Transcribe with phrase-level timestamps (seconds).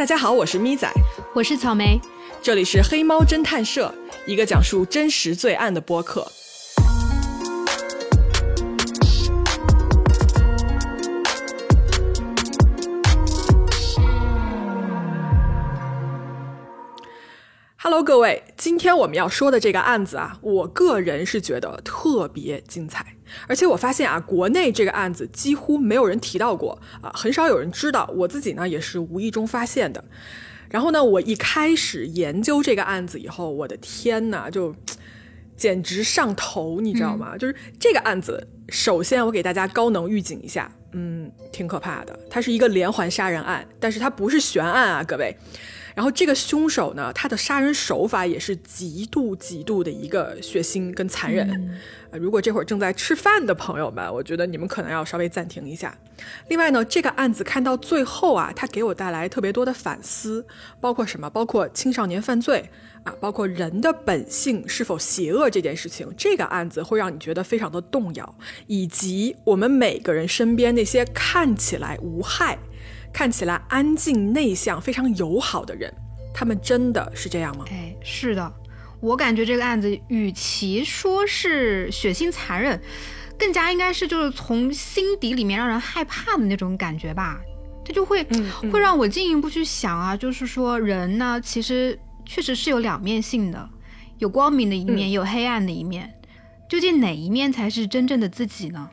[0.00, 0.90] 大家好，我是咪仔，
[1.34, 2.00] 我是草莓，
[2.40, 6.26] 这里是黑猫侦探社，一个讲述真实罪案的播客。
[17.76, 23.04] Hello，各位，今天我们要说的这个案子啊，我个人是觉得特别精彩，
[23.46, 28.10] 而且我发现啊，国内这个案子几乎没有人提到过啊，很少有人知道。
[28.14, 30.02] 我自己呢也是无意中发现的。
[30.70, 34.74] 然后呢，我一开始研究这个案子以后，我的天呐，就
[35.56, 37.36] 简直上头，你知道吗？
[37.36, 45.36] 就是这个案子，首先我给大家高能预警一下，嗯，挺可怕的，它是一个连环杀人案，但是它不是悬案啊，各位。
[46.00, 51.78] 然后这个凶手呢，他的杀人手法也是极度极度的一个血腥跟残忍。
[52.10, 55.94] 呃，如果这会儿正在吃饭的朋友们，我觉得你们可能要稍微暂停一下。
[56.48, 60.46] 另外呢，这个案子看到最后啊，它给我带来特别多的反思，
[60.80, 61.28] 包括什么？
[61.28, 62.70] 包括青少年犯罪
[63.02, 66.08] 啊，包括人的本性是否邪恶这件事情。
[66.16, 68.34] 这个案子会让你觉得非常的动摇，
[68.68, 72.58] 以及我们每个人身边那些看起来无害。
[73.12, 75.92] 看起来安静内向、非常友好的人，
[76.32, 77.64] 他们真的是这样吗？
[77.70, 78.52] 哎，是的，
[79.00, 82.80] 我感觉这个案子与其说是血腥残忍，
[83.38, 87.40] 更加应该是就是从心底里面让人害怕的那种感觉吧。
[87.84, 88.22] 这就会
[88.70, 93.68] 会让我进一步去想啊，就是说人呢，其实确实是有两面性的，
[94.18, 96.12] 有光明的一面，有黑暗的一面。
[96.68, 98.88] 究竟哪一面才是真正的自己呢？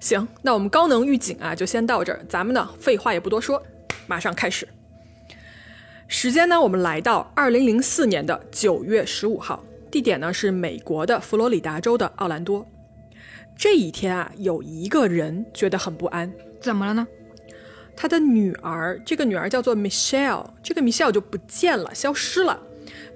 [0.00, 2.24] 行，那我们高能预警啊，就先到这儿。
[2.28, 3.62] 咱们呢，废话也不多说，
[4.06, 4.66] 马上开始。
[6.08, 12.66] 时间呢，我们来到二零零四年的九月十五号，地点呢是美国的佛罗里达州的奥兰多。
[13.56, 17.06] 这一天啊，有一个人觉得很不安，怎么了呢？
[17.96, 22.60] 他的女儿，这个女儿叫做 Michelle，这个 Michelle 就不见了，消失了。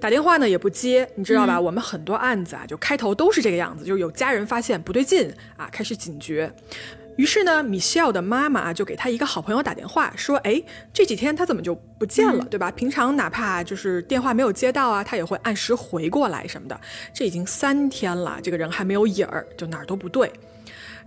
[0.05, 1.59] 打电话呢也不接，你知道吧？
[1.59, 6.53] 我们很多案子啊，就开头都是这个样子，就是有家人发现不对劲啊，开始警觉。
[7.15, 10.61] 于是呢，米歇尔的妈妈就给他一个好朋友打电话，说：“哎，
[10.93, 12.69] 这几天他怎么就不见了，对吧？
[12.69, 16.79] 平常哪怕就是电话没有接到啊，他也会按时回过来什么的。
[17.11, 20.31] 这已经三天了，这个人还没有影儿，就哪儿都不对。”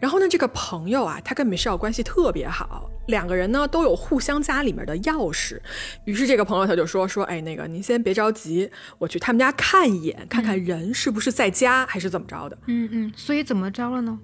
[0.01, 5.61] 然后呢，这个朋友啊，他跟米歇尔关系特别好，两个人呢都有互相家里面的钥匙。
[6.05, 12.57] 于是这个朋友他就说说，哎，那个您先别着急，我去他们家看一眼，看看人是不是在家，还是怎么着的。
[12.67, 14.19] 嗯嗯，所以怎么着了呢？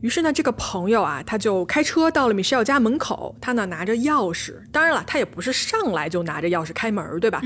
[0.00, 7.42] 于是呢，这个朋友啊，他就开车到了米歇尔家门口，他呢拿着钥匙，当然了，他也不是上来就拿着钥匙开门，对吧？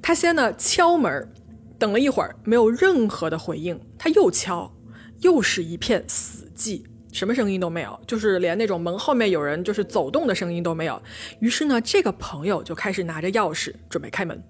[0.00, 1.32] 他先呢敲门，
[1.78, 4.72] 等了一会儿没有任何的回应，他又敲，
[5.22, 6.45] 又是一片死。
[6.56, 11.00] 寂，什么声音都没有，就是连那种门后面有人就是走动的声音都没有。
[11.40, 14.42] 于是呢，这个朋友就开始拿着钥匙准备开门。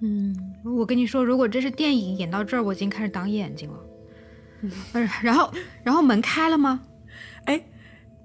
[0.00, 3.78] 嗯，我跟你说，如果这是电影演到这儿，我已经开始挡眼睛了。
[4.62, 5.52] 嗯， 然后，
[5.84, 6.82] 然后门开了吗？
[7.44, 7.62] 哎。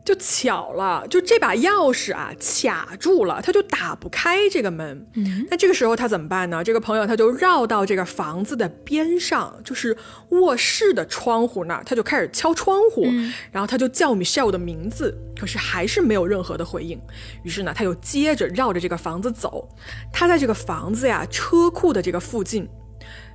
[0.07, 5.06] 就巧了，就这把钥匙啊卡住了，他就打不开这个门。
[5.51, 6.63] 那这个时候他怎么办呢？
[6.63, 9.97] 这个朋友他就绕到这个房子的边上，就是
[10.29, 13.06] 卧室的窗户那儿，他就开始敲窗户，
[13.51, 16.97] 然后他就叫 Michelle 的名字，可是还是没有任何的回应。
[17.44, 19.67] 于是呢，他又接着绕着这个房子走，
[20.13, 22.66] 他在这个房子呀车库的这个附近，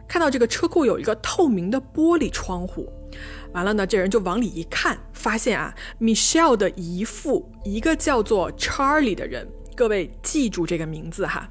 [0.09, 2.91] 看到这个车库有一个透明的玻璃窗户。
[3.53, 9.47] 完了呢，这人就往里一看，发现啊，Michelle 的姨父，一个叫做 Charlie 的人，
[9.77, 11.47] 各位记住这个名字哈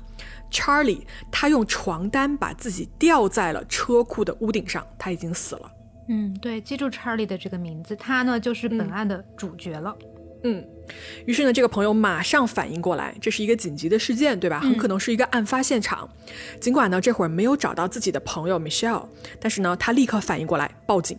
[0.51, 1.01] ，Charlie，
[1.31, 5.71] 他用床单把自己吊在了车库的屋顶上，他已经死了。
[6.09, 9.95] 嗯，对，记住 Charlie 的这个名字，他呢就是本案的主角了。
[10.43, 10.67] 嗯，
[11.27, 14.59] 于是呢，这个朋友马上反应过来，这是一个紧急的事件，对吧？
[14.59, 16.09] 很可能是一个案发现场。
[16.59, 19.05] 尽管呢，这会儿没有找到自己的朋友 Michelle，
[19.39, 21.15] 但是呢，他立刻反应过来报警。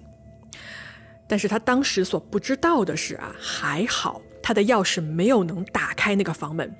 [1.32, 6.70] 但是他当时所不知道的是啊，还好他的钥匙没有能打开那个房门，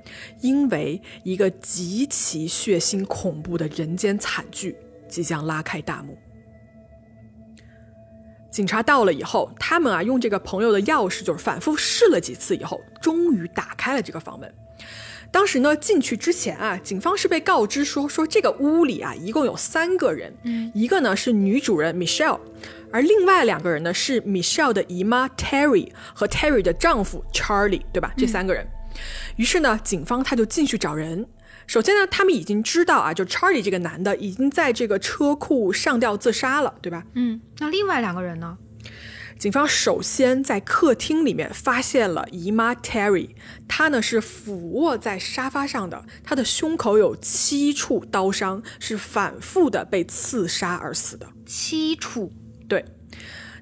[0.43, 4.77] 因为一个极其血腥恐怖的人间惨剧
[5.09, 6.19] 即将拉开大幕。
[8.51, 14.55] 警察到了以后，他们啊用这个朋友的钥匙，就是反复试了几次以后，终于打开了这个房门。
[15.31, 20.31] 当时呢，进去之前啊，警方是被告知说，说这个屋里啊，一共有三个人，
[20.75, 22.39] 一个呢是女主人 Michelle，
[22.93, 28.13] 而另外两个人呢是 Michelle 的姨妈 Terry 和 Terry 的丈夫 Charlie，对吧？
[28.17, 28.67] 这三个人。
[29.37, 31.27] 于是呢，警方他就进去找人。
[31.67, 37.05] 首先呢，他们已经知道啊，就 Charlie 这个男的已经在这个车库上吊自杀了，对吧？
[37.15, 38.59] 嗯，那另外两个人呢？
[39.39, 43.31] 警方首先在客厅里面发现了姨妈 Terry，
[43.67, 51.27] 她呢是俯卧在沙发上的，她的胸口有七处刀伤，是反复的被刺杀而死的。
[51.47, 52.42] 七处，对。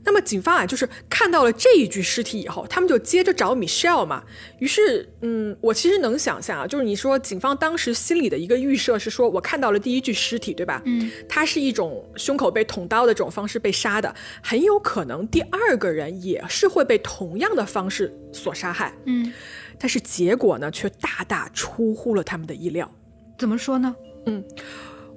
[0.05, 4.23] 那么警方啊，就是看到了这一具尸体以后，他们就接着找 Michelle 嘛。
[4.59, 10.83] 于是，嗯，我其实能想象啊，就是你说警方当时心里的一个预设是说，我看到了第一具尸体，对吧？
[10.87, 18.95] 嗯，他是一种胸口被捅刀的这种方式被杀的，很有可能第二个人也是会被同样的方式所杀害。
[19.05, 19.33] 嗯，
[19.79, 22.91] 但是结果呢，却大大出乎了他们的意料。
[23.39, 23.95] 怎么说呢？
[24.27, 24.43] 嗯。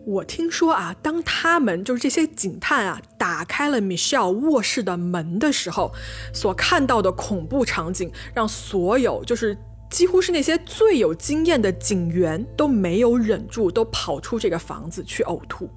[0.05, 5.93] 我听说啊，当他们就是这些警探啊，打开了 Michelle 卧室的门的时候，
[6.33, 9.57] 所看到的恐怖场景，让所有就是
[9.89, 15.69] 几乎是那些最有经验的警员都没有忍住，都跑出这个房子去呕吐。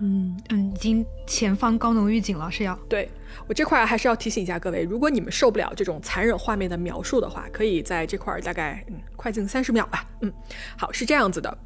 [0.00, 3.08] 嗯嗯，已经前方高能预警了，是要对
[3.46, 10.04] 我这块还是要提醒一下各位，如果你们受不了这种残忍画面的描述的话，可以在这块大概嗯快进三十秒吧。
[10.20, 10.32] 嗯，
[10.76, 11.56] 好，是这样子的。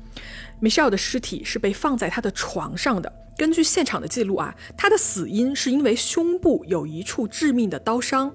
[0.61, 3.13] Michelle 的尸体是被放在他的床上的。
[3.37, 8.35] 根据现场的记录啊，他的死因是因为胸部有一处致命的刀伤，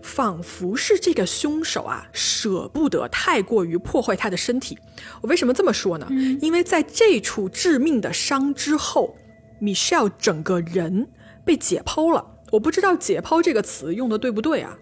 [0.00, 4.78] 仿佛是这个凶手啊舍不得太过于破坏他的身体。
[5.20, 6.08] 我为什么这么说呢？
[6.40, 9.14] 因为在这处致命的伤之后
[9.60, 11.08] ，Michelle 整个人
[11.44, 12.24] 被解剖了。
[12.50, 14.76] 我不知道“解剖”这个词用的对不对啊？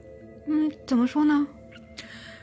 [0.46, 1.46] 嗯，怎么说呢？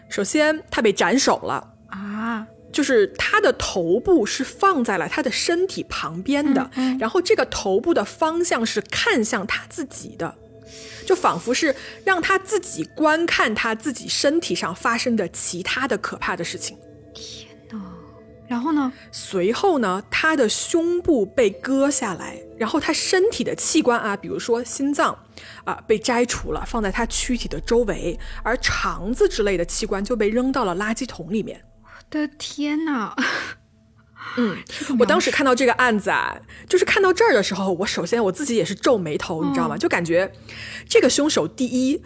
[0.10, 2.48] 首先，他被斩首了啊。
[2.72, 10.36] 就是他的头部是放在了他的身体旁边的，然后这个头部的方向是看向他自己的，
[11.08, 11.74] 就仿佛是
[12.04, 16.78] 让他自己观看他自己身体上发生的其他的可怕的事情。
[18.48, 18.92] 然后呢？
[19.12, 20.04] 随后呢？
[20.12, 25.18] 他的胸部被割下来，然后他身体的器官啊，比如说心脏
[25.64, 31.62] 啊，被摘除了，放在他躯体的周围，而肠子之类的器官就被扔到了垃圾桶里面。
[31.84, 33.16] 我的天哪！
[34.38, 34.58] 嗯，
[35.00, 36.36] 我当时看到这个案子啊，
[36.68, 39.78] 就是看到这儿的时候，我首先我自己也是皱眉头，你知道吗？
[39.78, 40.32] 就感觉
[40.88, 42.02] 这个凶手第一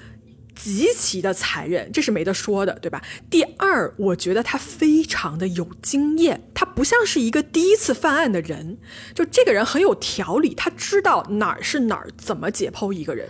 [0.61, 3.01] 极其的残忍，这是没得说的，对吧？
[3.29, 8.77] 第二，我觉得他非常的有经验，他不像是一个第一次犯案的人，
[9.15, 13.29] 就这个人很有条理，他知道哪儿是哪儿，怎么解剖一个人。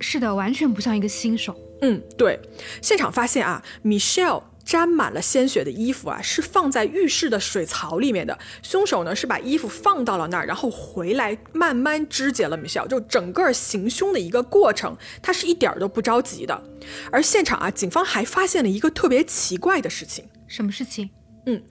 [0.00, 1.54] 是的，完全不像一个新手。
[1.82, 2.40] 嗯，对。
[2.80, 4.44] 现场发现啊，Michelle。
[4.68, 8.38] 沾满了鲜血的衣服啊，是放在浴室的水槽里面的。
[8.62, 16.62] 凶手呢是把衣服放到了那儿，然后回来慢慢肢解了米歇尔，就整个行凶的一个过程，他是一点儿都不着急的。
[17.10, 21.08] 而现场啊，警方还发现了一个特别奇怪的事情，什么事情？
[21.46, 21.62] 嗯，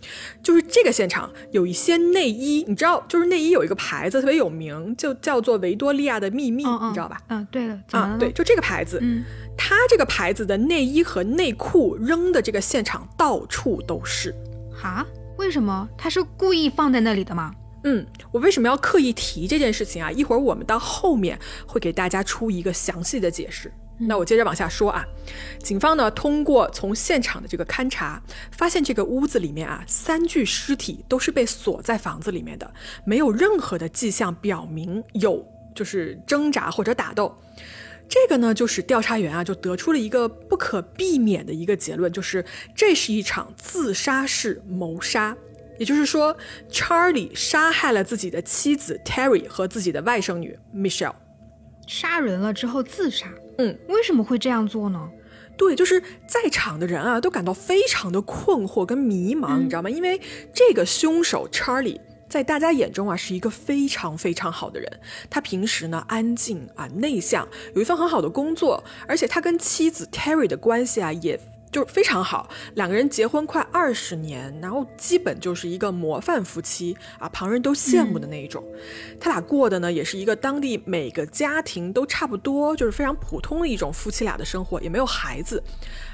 [0.42, 7.22] 就是这个现场有一些内衣，你知道，就是内衣有一个牌子特别有名，就叫做维多利亚的秘密，你知道吧？
[7.28, 9.24] 嗯，对了，啊，对，就这个牌子，嗯，
[9.57, 14.33] 它这个牌子的内衣和内裤扔的这个现场到处都是，
[14.71, 15.06] 哈？
[15.38, 15.88] 为什么？
[15.98, 17.51] 他是故意放在那里的吗？
[17.83, 20.12] 嗯，我为什么要刻意提这件事情啊？
[20.12, 23.71] 一会儿我们到后面会给大家出一个详细的解释。
[24.00, 25.06] 那我接着往下说啊，
[25.59, 28.21] 警方呢通过从现场的这个勘查，
[28.51, 32.71] 发现这个屋子里面啊三具尸体都是被锁在房子里面的，
[33.06, 35.44] 没有任何的迹象表明有
[35.74, 37.36] 就是挣扎或者打斗。
[38.09, 42.44] 这个呢就是调查员啊就得出了一个不可避免的一个结论，就是
[42.75, 45.35] 这是一场自杀式谋杀，
[45.78, 46.35] 也就是说
[46.71, 51.16] ，Charlie 杀害了自己的妻子 Terry 和自己的外甥女 Michelle，
[51.85, 53.28] 杀人了之后自杀。
[53.57, 55.09] 嗯，为什么会这样做呢？
[55.57, 59.90] 对，就是在场的人啊，都感到非常的困惑跟迷茫，你知道吗？
[59.90, 60.21] 因为
[60.54, 61.99] 这个凶手 Charlie
[62.30, 65.00] 在大家眼中啊，是一个非常非常好的人。
[65.30, 71.40] 他平时呢安静啊内向，有一份很好的工作，而且他跟妻子 Terry 的关系啊也。
[71.71, 78.64] 就是非常好，两个人结婚快二十年，然后基本就是一个模范夫妻啊，旁人都羡慕的那一种。
[79.19, 85.62] 他俩过的呢，也是一个当地每个家庭都差不多，就是非常普通的一种夫妻俩的生活，也没有孩子。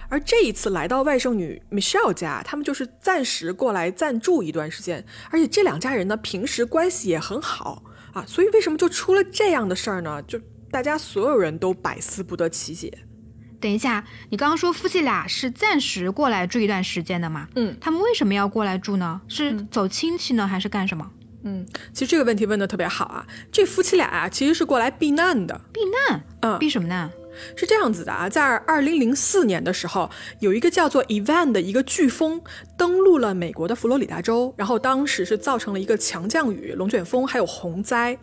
[0.10, 7.84] 而这一次来到外甥女 Michelle 家，他们就是暂时过来暂住一段时间，而且这两家人呢，平时关系也很好
[8.14, 10.22] 啊，所以为什么就出了这样的事儿呢？
[10.24, 12.92] 就大家所有人都百思不得其解。
[13.64, 17.48] 等一下，你刚刚说夫妻俩是暂时过来住一段时间的吗？
[17.56, 19.22] 嗯，他们为什么要过来住呢？
[19.30, 21.10] 是走亲戚呢，还是干什么？
[21.44, 23.26] 嗯，其实这个问题问的特别好啊。
[23.54, 25.62] 这夫妻俩啊，其实是过来避难的。
[25.72, 26.22] 避难？
[26.42, 27.10] 嗯，避什么难？
[27.56, 32.42] 是这样子的啊，在二零零四年的时候，有一个叫做 Evan 的一个飓风
[32.78, 38.20] 登陆了美国的佛罗里达州，然后当时是造成了一个强降雨、龙卷风还有洪灾。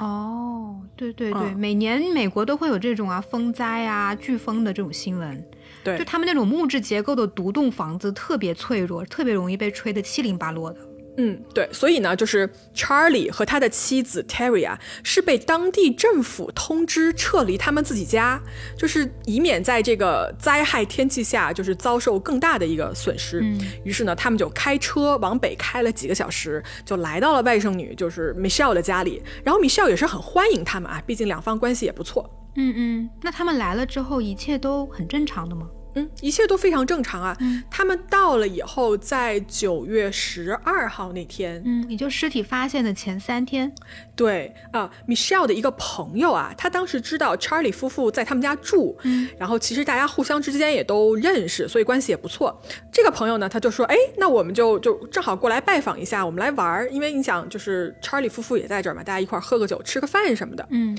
[0.00, 0.76] 哦。
[0.96, 5.42] 对对对，每年美国都会有这种啊风灾啊、飓风的这种新闻。
[5.82, 10.80] 对，就他们那种木质结构的独栋房子特别脆弱，特别容易被吹得七零八落的。
[11.20, 18.40] 嗯，对，所以呢，就是 Charlie 和他的妻子 Terry 啊，是被当地政府通知撤离他们自己家，
[18.74, 23.40] 就是以免在这个灾害天气下，就是遭受更大的一个损失。
[23.42, 29.22] 嗯，于是呢，他们就开车往北开了几个小时，就来到了外甥女就是 Michelle 的家里。
[29.44, 32.28] 然后 Michelle 也是很欢迎他们啊，毕竟两方关系也不错。
[32.56, 35.68] 嗯嗯，那他们来了之后，一切都很正常的吗？
[35.94, 37.36] 嗯，一切都非常正常啊。
[37.40, 43.72] 嗯，他们到了以后，在九月十二号那天，嗯，也就尸体发现的前三天。
[44.14, 52.60] 对啊，Michelle 的一个朋友啊，他当时知道 Charlie 夫妇在他们家住，嗯，然后其实大家互相之间也都认识，所以关系也不错。
[52.92, 60.66] 这个朋友呢，他就说，哎，那我们就就正好过来拜访一下，我们来玩儿，因为你想，就是 Charlie 夫妇也在这儿嘛，大家一块儿喝个酒、吃个饭什么的。
[60.70, 60.96] 嗯，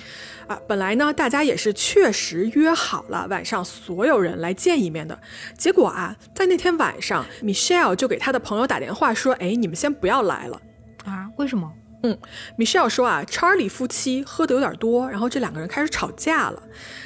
[0.47, 5.17] 啊，本来呢，大家也是确实约好了晚上所有人来见一面的，
[5.57, 10.61] 结果啊，在那天晚上，Michelle 就给他的朋友打电话说，哎，你们先不要来了。
[11.05, 11.29] 啊？
[11.37, 11.71] 为什么？
[12.03, 12.17] 嗯
[12.57, 16.61] ，Michelle 说啊，Charlie 夫妻喝的有点多，然后这两个人开始吵架了。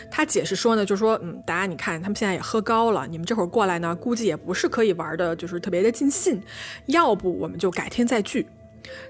[0.10, 6.42] 他解释说呢，就说，嗯，大家你看，他们现在也喝高了，你们这会儿过来呢，估计也不是可以玩的，就是特别的尽兴。
[6.86, 8.48] 要不我们就改天再聚。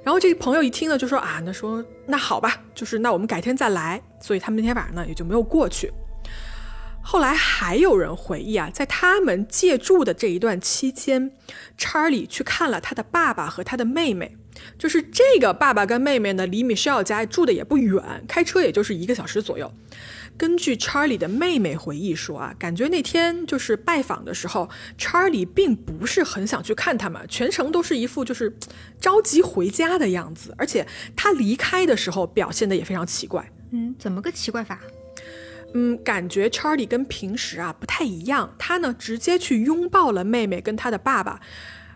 [0.04, 4.02] 然后这个朋友一听呢，就说啊，那说那好吧，就是那我们改天再来。
[4.20, 5.92] 所以他们那天晚上呢，也就没有过去。
[7.08, 11.32] 后来还有人回忆啊，在他们借住的这一段期间，
[11.78, 14.36] 查理去看了他的爸爸和他的妹妹。
[14.80, 19.72] 就是这个爸爸跟妹妹呢，离 Michelle 家住的也不远，开车也就是一个小时左右。
[20.36, 28.58] 根据查理的妹妹回忆说啊，感觉那天就是拜访的时候查理并不是很想去看他们，全程都是一副就是
[29.00, 33.48] 着急回家的样子，而且他离开的时候表现的也非常奇怪。
[33.72, 34.80] 嗯，怎么个奇怪法？
[35.78, 41.40] 嗯，感觉 Charlie 跟平时啊不太一样，他呢直接去拥抱了妹妹跟他的爸爸。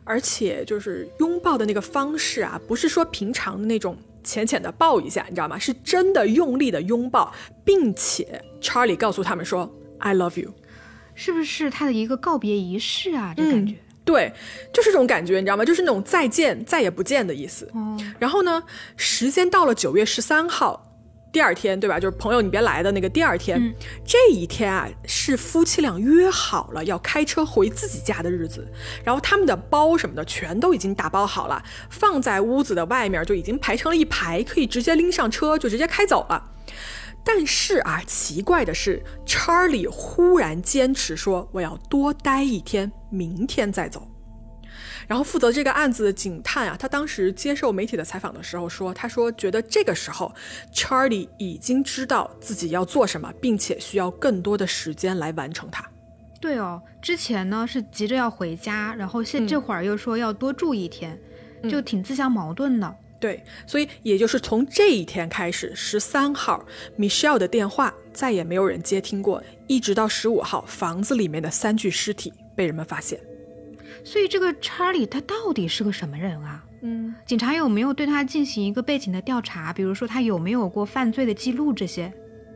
[0.05, 5.59] 而且就是拥抱的那个方式啊，不是说平常的那种浅浅的抱一下，你知道吗？
[5.59, 7.31] 是真的用力的拥抱，
[7.63, 10.51] 并且 Charlie 告诉他们说 “I love you”，
[11.13, 13.35] 是不是他的一个告别仪式啊？
[13.37, 14.33] 这感觉，对，
[14.73, 15.63] 就是这种感觉，你知道吗？
[15.63, 17.69] 就是那种再见再也不见的意思。
[17.75, 18.63] 哦，然后呢，
[18.97, 20.88] 时间到了九月十三号。
[21.31, 21.99] 第二天，对吧？
[21.99, 28.67] 就是朋友你别来的那个第二天，这一天啊，是夫妻俩约好了要开车回自己家的日子。
[29.03, 36.51] 然后他们的包什么的全都已经打包好了，放在屋子的外面就已经排成了一排，可以直接拎上车就直接开走了。
[37.23, 44.08] 但是啊，奇怪的是，查理忽然坚持说我要多待一天，明天再走。
[45.09, 50.31] 然后负责这个案子的警探啊，他当时接受媒体的采访的时候说，他说觉得这个时候
[50.71, 55.83] ，Charlie 已经知道自己要做什么，并且需要更多的时间来完成它。
[56.39, 61.19] 对哦，之前呢是急着要回家，然后现这会儿又说要多住一天，
[61.67, 62.95] 就挺自相矛盾的。
[63.19, 66.63] 对，所以也就是从这一天开始，十三号
[66.99, 73.19] Michelle 的电话再也没有人接听过，一直到十五号，房子里面的三具尸体被人们发现。
[74.03, 76.63] 所以这个查理他到底是个什么人啊？
[76.81, 79.73] 嗯，警察有没有对他进行一个背景的调查？
[79.73, 82.11] 比如说他有没有过犯罪的记录这些？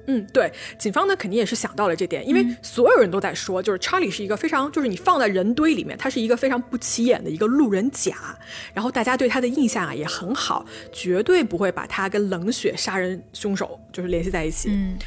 [0.08, 8.38] 嗯，对，警方呢肯定也是想到了这点，因为所有人都在说，就是查理是一个非常，就是你放在人堆里面，他是一个非常不起眼的一个路人甲，
[8.74, 14.70] 然后大家对他的印象啊也很好，绝对不会把他跟冷血杀人凶手就是联系在一起。
[14.72, 14.98] 嗯，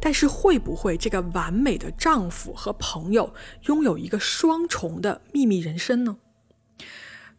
[0.00, 3.34] 但是会不会这个完美的丈夫和朋友
[3.66, 6.16] 拥有一个双重的秘密人生呢？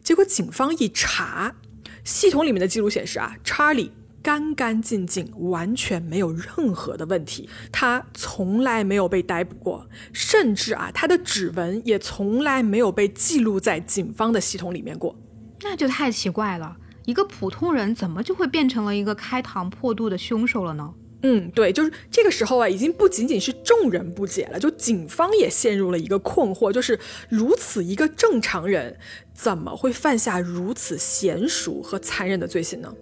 [0.03, 1.55] 结果警方一查，
[2.03, 3.91] 系统里面的记录显示啊，查理。
[4.21, 7.49] 干干净净，完全没有任何的问题。
[7.71, 15.15] 他从来没有被逮捕过，甚至啊，他的指纹也从来没有被记录在警方的系统里面过。
[15.61, 20.93] 那就太奇怪了，一个普通人怎么就会变成了一个开膛破肚的凶手了呢？
[21.23, 28.95] 嗯，对，就是这个时候啊，已经不仅仅是众人不解了，就警方也陷入了一个困惑，就是如此一个正常人，
[29.33, 32.93] 怎么会犯下如此娴熟和残忍的罪行呢？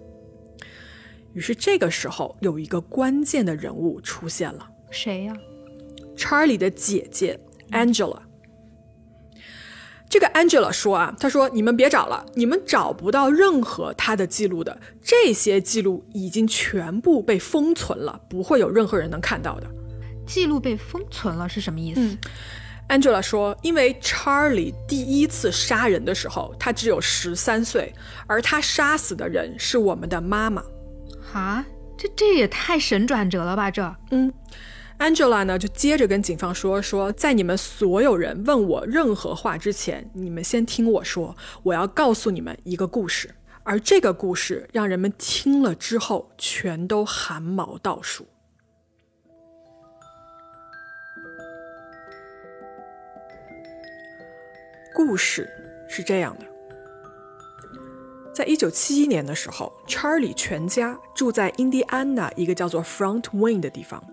[1.36, 4.66] 于是这个时候，有一个关键的人物出现了。
[4.90, 5.36] 谁呀
[6.16, 7.38] ？Charlie 的姐姐
[7.72, 8.20] Angela。
[10.08, 19.66] 这个 Angela 说啊，她说：“你们别找了，你们找不到任何他的记录的，这些记录已经全部被封存了，不会有任何人能看到的。”
[20.26, 22.16] 记录被封存了是什么意思
[22.88, 27.92] ？Angela 说：“因为 Charlie 第一次杀人的时候，他只有十三岁，
[28.26, 30.64] 而他杀死的人是我们的妈妈。”
[31.32, 31.64] 啊，
[31.98, 33.70] 这这也太神转折了吧？
[33.70, 34.32] 这，嗯
[34.98, 48.26] ，Angela 呢就接着跟警方说说，在你们所有人问我任何话之前，你们先听我说，我要告诉你们一个故事，而这个故事让人们听了之后全都汗毛倒竖。
[54.94, 55.46] 故事
[55.86, 56.46] 是这样的：
[58.36, 64.04] 在一九七一年的时候，Charlie 全家住在印第安纳一个叫做 Front Wayne 的地方。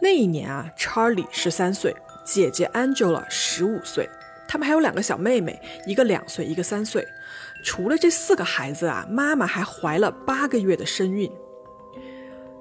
[0.00, 1.94] 那一年啊，Charlie 十三岁，
[2.24, 4.08] 姐姐 Angela 十五岁，
[4.48, 7.06] 他们还有两个小妹妹，一个两岁，一个三岁。
[7.62, 11.30] 除了这四个孩子啊，妈妈还怀了八个月的身孕。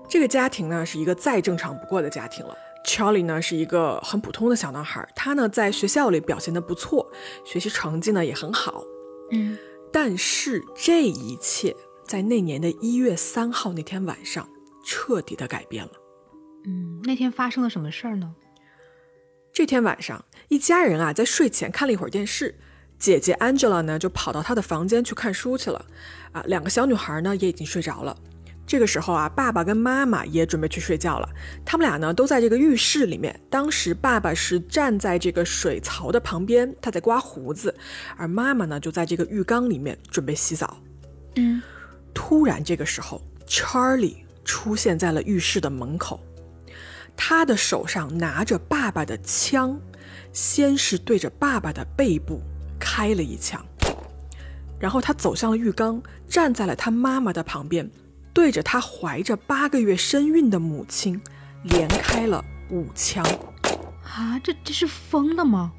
[0.09, 2.53] 这个家庭呢，是一个再正常不过的家庭了。
[2.85, 7.09] Charlie 呢是一个很普通的小男孩，他呢在学校里表现的不错，
[7.45, 8.83] 学习成绩呢也很好。
[9.31, 9.57] 嗯，
[9.91, 14.47] 但是这一切在那年的一月三号那天晚上
[14.85, 15.91] 彻底的改变了。
[16.65, 18.33] 嗯，那天发生了什么事儿呢？
[19.51, 22.57] 这天晚上，一家人啊在睡前看了一会儿电视，
[22.97, 25.85] 姐姐 Angela 呢就跑到她的房间去看书去了。
[26.31, 28.17] 啊，两个小女孩呢也已经睡着了。
[28.71, 31.27] 这个时候啊，爸爸跟妈妈也准备去睡觉了。
[31.65, 33.37] 他们俩呢，都在这个浴室里面。
[33.49, 37.75] 当时爸爸是站在这个水槽的旁边，他在刮胡子，
[38.15, 40.77] 而妈妈呢，就在这个浴缸里面准备洗澡。
[41.35, 41.61] 嗯，
[42.13, 46.21] 突然这个时候，Charlie 出现在了浴室的门口，
[47.17, 49.77] 他的手上拿着爸爸的枪，
[50.31, 52.41] 先是对着爸爸的背部
[52.79, 53.61] 开了一枪，
[54.79, 57.91] 然后他走向了浴缸，站在了他妈妈的旁边。
[58.33, 61.21] 对着他怀着八个月身孕的母亲，
[61.63, 63.25] 连开了五枪。
[64.03, 65.71] 啊，这这是疯了吗？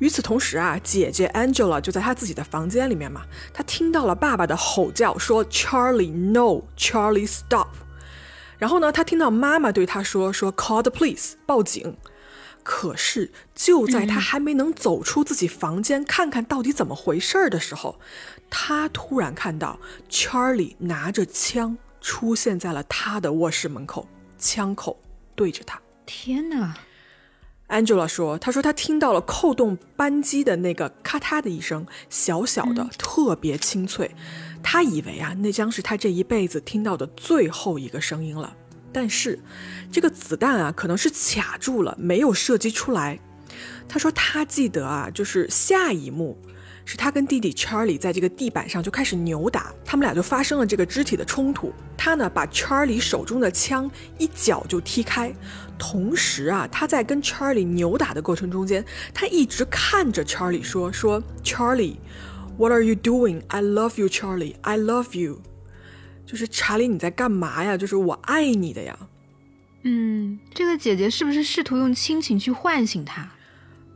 [0.00, 3.22] 与此同时啊，姐姐 Angela 就在她自己的房间里面嘛，
[3.52, 7.68] 她听到了爸爸的吼叫，说 Charlie no，Charlie stop。
[8.58, 11.96] 然后呢，她听到妈妈对她说说 call the police，报警。
[12.64, 18.00] 可是就在他还没能走出自己房间看看到底怎么回事儿的时候。
[18.50, 19.78] 他突然看到
[20.08, 25.00] Charlie 拿着枪出现在了他的卧室门口，枪口
[25.34, 25.80] 对着他。
[26.06, 26.74] 天哪
[27.68, 34.14] ！Angela 说：“他说他听到了扣动扳机的那个咔嗒的一声，小小的，特别清脆。
[34.62, 38.54] 他以为啊，那将是他这一辈子听到的最后一个声音了。
[38.94, 39.38] 但是，
[39.92, 43.18] 这个子弹啊，可能是卡住了，没有射击出来。
[43.88, 46.38] 他说他记得啊，就是下一幕。”
[46.86, 51.72] 是他跟弟弟 Charlie 在这个地板上就开始扭打，他们俩就发生了这个肢体的冲突。
[51.96, 55.34] 他呢把 Charlie 手中的枪一脚就踢开，
[55.78, 63.40] 同时啊他在跟 Charlie 扭打的过程中间，他一直看着 Charlie 说说 Charlie，What are you doing?
[63.48, 64.56] I love you, Charlie.
[64.60, 65.40] I love you。
[66.26, 67.76] 就是查理你在干嘛呀？
[67.76, 68.98] 就是我爱你的呀。
[69.82, 73.30] 嗯，这个姐姐是不是试图用亲情去唤醒他？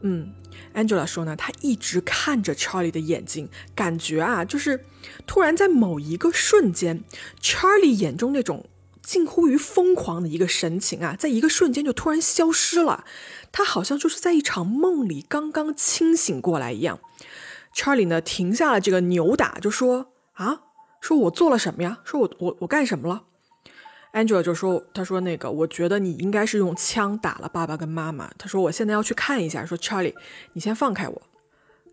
[0.03, 0.35] 嗯。
[0.75, 4.85] Angela 说呢，她一直看着 Charlie 的眼睛，感觉啊，就是
[5.27, 7.03] 突然在某一个瞬间
[7.41, 8.69] ，Charlie 眼中那种
[9.03, 13.05] 近乎于疯狂的一个神情啊，在一个瞬间就突然消失了。
[13.51, 17.01] 他好像就是在一场梦里刚刚清醒过来一样。
[17.75, 20.61] Charlie 呢，停下了这个扭打，就说：“啊，
[21.01, 21.99] 说我做了什么呀？
[22.05, 23.25] 说我我我干什么了？”
[24.15, 28.31] Angela 就说：“他说那个，我觉得你应该是用枪打了爸爸跟妈妈。
[28.39, 29.67] 他说我现在要去看一下。
[29.67, 30.15] 说 Charlie，
[30.55, 31.23] 你先放开我。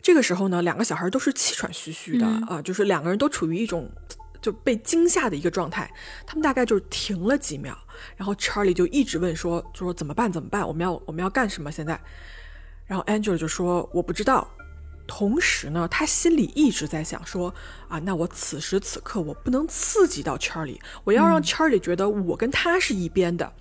[0.01, 3.91] 这个时候呢，两个小孩都是气喘吁吁的啊，就是两个人都处于一种
[4.41, 5.91] 就被惊吓的一个状态。
[6.25, 7.77] 他们大概就是停了几秒，
[8.15, 10.31] 然后 Charlie 就一直问说，就说怎么办？
[10.31, 10.65] 怎么办？
[10.65, 11.69] 我们要我们要干什么？
[11.69, 11.99] 现在？
[12.85, 14.49] 然后 Angela 就说我不知道。”
[15.07, 17.53] 同时呢，他心里一直在想说
[17.87, 23.51] 啊，那我此时此刻我不能刺激到 Charlie，我要让 Charlie 觉得我跟他是一边的。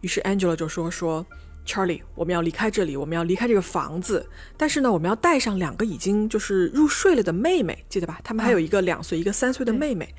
[0.00, 1.26] 于是 Angela 就说说
[1.66, 8.20] Charlie，我们要离开这里，我们要离开这个房子，但是呢，我们要带上两个已经就是入睡了的妹妹，记得吧？
[8.22, 10.14] 他们还有一个两岁，一个三岁的妹妹。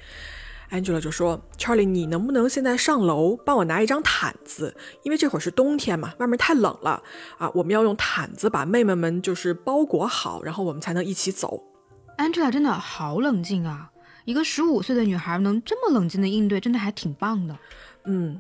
[0.69, 4.75] Angela 就说：“Charlie，你能不能现在上楼帮我拿一张毯子？
[5.03, 7.01] 因为这会儿是冬天嘛，外面太冷了
[7.38, 7.49] 啊！
[7.53, 11.63] 我们要用毯子把妹妹们就是包裹好，然后我们才能一起走。
[12.17, 13.91] ”Angela 真的好冷静啊！
[14.25, 17.58] 一个十五岁的女孩能这么冷静的应对，真的还挺棒的。
[18.06, 18.38] 嗯，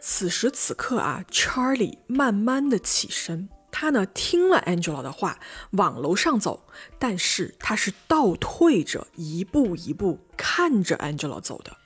[0.00, 3.48] 此时此刻啊，Charlie 慢慢的起身。
[3.70, 5.38] 他呢听了 Angela 的话，
[5.72, 6.66] 往楼上走，
[6.98, 11.76] 但是他是倒退着一步一步看着 Angela 走的。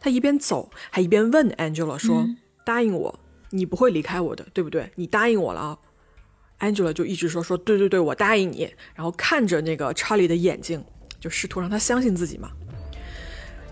[0.00, 2.26] 他一边走，还一边问 Angela 说
[2.64, 3.20] ：“答应我，
[3.50, 4.90] 你不会离开我的，对不对？
[4.94, 5.78] 你答应我了啊
[6.60, 10.84] ？”Angela 就一直说：“说对对对，我答应你。”然后看着那个查理的眼睛，
[11.18, 12.50] 就试图让他相信自己嘛。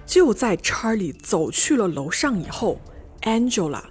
[0.04, 2.80] 就在 Charlie 走去了楼上以后
[3.22, 3.84] ，Angela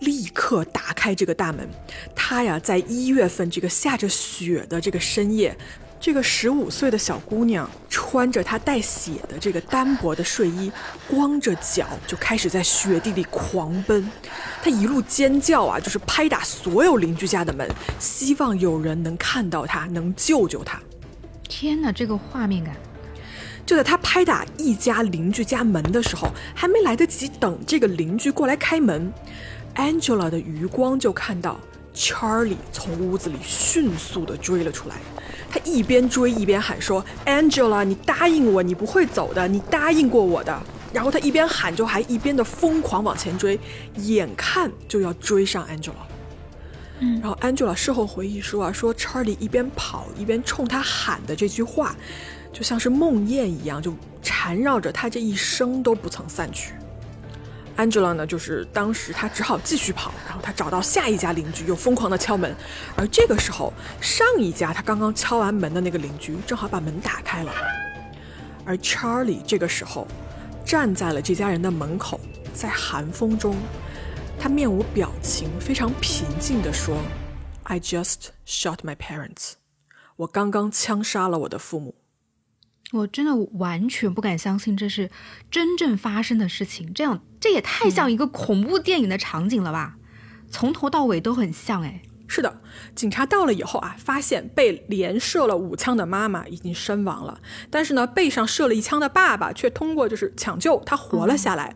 [0.00, 1.68] 立刻打开这个大门。
[2.14, 5.56] 她呀，在一月份这个下着雪的这个深夜。
[6.02, 10.72] 这个十五岁的小姑娘穿着她带血的这个单薄的睡衣，
[11.06, 14.10] 光着脚就开始在雪地里狂奔。
[14.62, 20.80] 她一路尖叫啊，就是拍打所有邻居家的门，希望有人能看到她，能救救她。
[21.46, 22.74] 天哪，这个画面感！
[23.66, 29.12] 就在她拍打一家邻居家门的时候，还没来得及等这个邻居过来开门
[29.76, 31.58] ，Angela 的余光就看到
[31.94, 34.96] Charlie 从屋子里迅速地追了出来。
[35.50, 43.58] 他一边追一边喊说：“Angela，你答应我，你不会走的，你答应过我的。”然后他一边喊，就还一边的疯狂往前追，
[43.96, 45.92] 眼看就要追上 Angela。
[47.00, 51.96] 嗯，然后 Angela 事后回忆说啊，说 Charlie 一边跑一边冲他喊的这句话，
[52.52, 56.74] 就像是梦魇一样，就缠绕着他这一生都不曾散去。
[57.80, 62.54] Angela 呢，就是当时她只好继续跑，然后她找到下一家邻居，又疯狂的敲门。
[62.96, 67.52] 而这个时候，上一家她刚刚敲完门的那个邻居正好把门打开了。
[68.66, 70.06] 而 Charlie 这个时候
[70.64, 72.20] 站在了这家人的门口，
[72.52, 73.56] 在寒风中，
[74.38, 76.98] 他面无表情，非常平静地说
[77.64, 79.52] ：“I just shot my parents，
[80.16, 81.94] 我刚刚枪杀了我的父母。”
[82.92, 85.10] 我真的完全不敢相信这是
[85.50, 89.96] 真正发生的事情，这样这也太像一个恐怖电影的场景了吧？
[90.50, 92.02] 从头到尾都很像哎。
[92.32, 92.60] 是的，
[92.94, 101.74] 警察到了以后啊，发现被连射了五枪的妈妈已经身亡了，但是呢，背上射了一枪的爸爸却通过就是抢救他活了下来。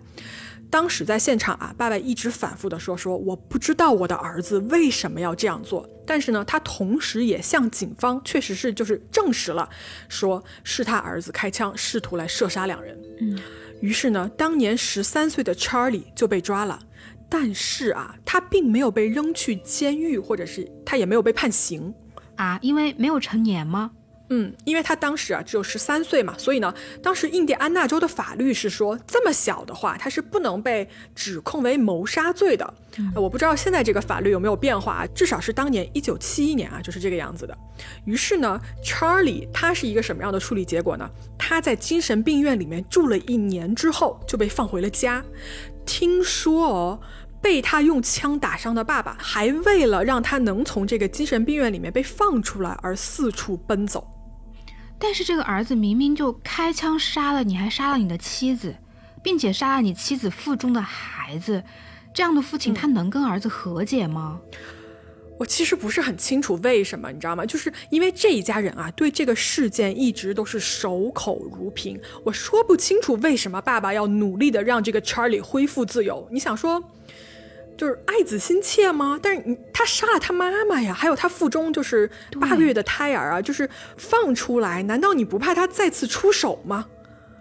[0.70, 9.68] 当时在现场啊，爸爸一直反复的说说我不知道我的儿子为什么要这样做，但是呢，他同时也向警方确实是就是证实了，
[10.09, 12.98] 说是他儿子开枪试图来射杀两人。
[13.20, 13.38] 嗯，
[13.81, 16.81] 于是呢，当年十三岁的 Charlie 就被抓了，
[17.29, 21.94] 但是啊，他并没有被扔去监狱，或者是他也没有被判刑
[22.37, 23.92] 啊，因为没有成年吗？
[24.30, 32.74] 嗯，因为他当时啊只有十三岁嘛，所以呢，当时印第安纳州的法律是说，这么小的话，他是不能被指控为谋杀罪的。
[33.14, 37.56] 我不知道现在这个法律有没有变化，至少是当年一九七一年啊，就是这个样子的。
[38.06, 41.06] 于是呢，Charlie 他是一个什么样的处理结果呢？
[41.38, 45.22] 他在精神病院里面住了一年之后就被放回了家。
[45.84, 47.00] 听说哦，
[47.42, 54.08] 被他用枪打伤的爸爸还为了让他能从这个精神病院里面被放出来而四处奔走。
[54.98, 58.74] 但是这个儿子明明就开枪杀了你，还杀了你的妻子，
[59.22, 61.62] 并且杀了你妻子腹中的孩子，
[62.14, 64.40] 这样的父亲他能跟儿子和解吗？
[65.37, 67.44] 我其实不是很清楚为什么，你知道吗？
[67.44, 72.00] 就是因为这一家人啊，对这个事件一直都是守口如瓶。
[72.24, 76.26] 我说不清楚为什么爸爸要努力的让这个 Charlie 恢复自由。
[76.30, 76.83] 你想说？
[77.76, 79.18] 就是爱子心切吗？
[79.22, 82.10] 但是你他杀了他妈妈呀，还有他腹中就是
[82.40, 86.87] 八个月的胎儿啊，就是放出来，难道你不怕他再次出手吗？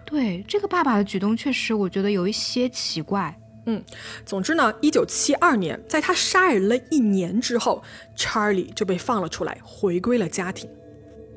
[0.04, 3.34] 对这个爸爸的举动，确实我觉得有一些奇怪。
[3.66, 3.82] 嗯，
[4.26, 7.82] 总之呢，一九七二年，在他杀人了一年之后
[8.14, 10.68] ，Charlie 就被放了出来，回归了家庭。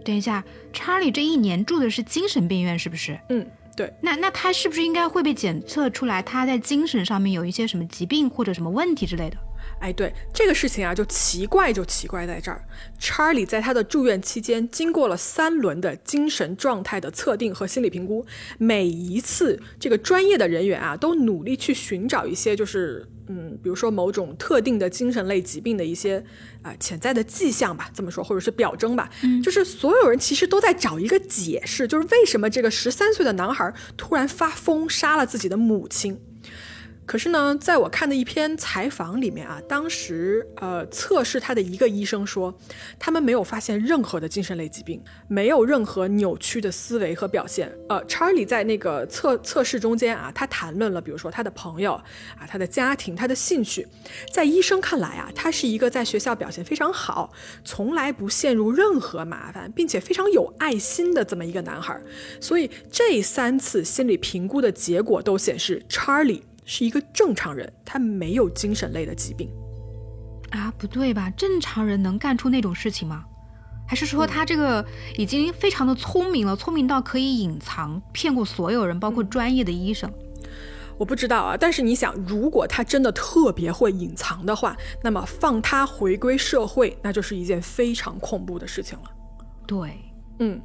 [0.04, 3.18] 等一下，Charlie 这一年住的是精神病院，是不是？
[3.30, 3.46] 嗯。
[3.78, 9.38] 对，那那他是不是应该会被检测出来他在精神上面有一些什么疾病或者什么问题之类的？
[9.80, 12.60] 哎，对这个事情啊，就奇怪就奇怪在这儿。
[12.98, 18.26] 查理在他的住院期间，经过了三轮的精神状态的测定和心理评估，
[18.58, 23.08] 每一次这个专业的人员啊，都努力去寻找一些就是。
[23.28, 26.24] 嗯，比如说某种特定的精神类疾病的一些
[26.62, 36.20] 啊潜在的迹象吧，这么说，或者是表征吧，嗯，就是所有人其实都在找一个解释，就是为什么这个十三岁的男孩突然发疯杀了自己的母亲。
[37.08, 42.54] 可是呢，在我看的一篇采访里面啊，当时呃测试他的一个医生说，
[43.00, 47.74] 他们没有发现任何的精神类疾病，没有任何扭曲的思维和表现。
[47.88, 52.04] 呃，Charlie 在那个测测试中间啊，他谈论了，比如说他的朋友啊，
[52.46, 53.88] 他的家庭，他的兴趣，
[54.34, 57.32] 在医生看来啊，他是一个在学校表现非常好，
[57.64, 61.98] 从来不陷入任何麻烦，并且非常有爱心的这么一个男孩。
[62.42, 66.42] 所以这三次心理评估的结果都显示，Charlie。
[66.70, 69.50] 是一个正常人，他没有精神类的疾病，
[70.52, 71.30] 啊，不对吧？
[71.32, 73.24] 正常人能干出那种事情吗？
[73.88, 74.86] 还是说他这个
[75.18, 80.12] 已经非常的聪明了，聪明到可以隐藏，骗过所有人，包括专业的医生？
[80.98, 81.56] 我不知道啊。
[81.58, 89.06] 但是你想，如果他真的特别会隐藏的话，那么放他回归社会，那就是一件非常恐怖的事情了。
[89.66, 89.98] 对，
[90.40, 90.62] 嗯，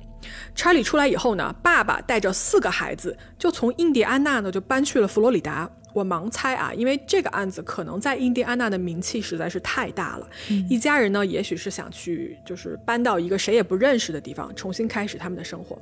[0.56, 5.70] 查理出来以后呢，爸爸带着四个孩子就从印第安纳呢就搬去了佛罗里达。
[5.92, 10.28] 我盲猜啊，因为这个案子可能在印第安纳的名气实在是太大了，
[10.68, 15.78] 一家人呢，也许是想去，就是搬到一个谁也不认识的地方，重新开始他们的生活。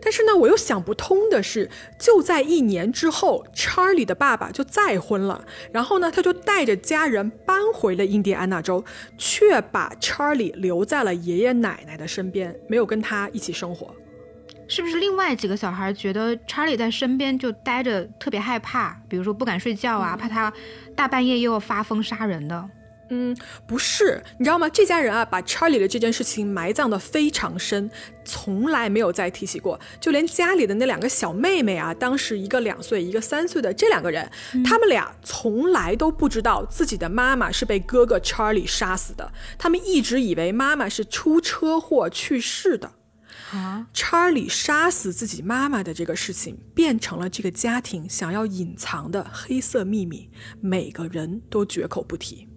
[0.00, 8.84] 但是呢，我又想不通的是，就在一年之后，查理的爸爸就再婚了，然后呢，他就带着家人搬回了印第安纳州，
[9.18, 13.94] 却把查理留在了爷爷奶奶的身边，没有跟他一起生活。
[14.74, 20.52] 是不是另外几个小孩觉得查理在身边就待着特别害怕，比如说不敢睡觉啊，怕他
[20.96, 22.68] 大半夜又要发疯杀人的？
[23.10, 23.36] 嗯，
[23.68, 24.68] 不是，你知道吗？
[24.68, 27.88] 这家人啊，把查理的这件事情埋葬的非常深，
[28.24, 29.78] 从来没有再提起过。
[30.00, 34.28] 就连家里的那两个小妹妹啊，当时一个两岁，一个三岁的这两个人，
[34.64, 42.90] 他们俩从来都不知道自己的妈妈是被哥哥查理杀死的，他们一直以为妈妈是出车祸去世的。
[43.92, 52.48] 查理杀死自己妈妈的这个事情，变成了这个家庭想要隐藏的黑色秘密，每个人都绝口不提。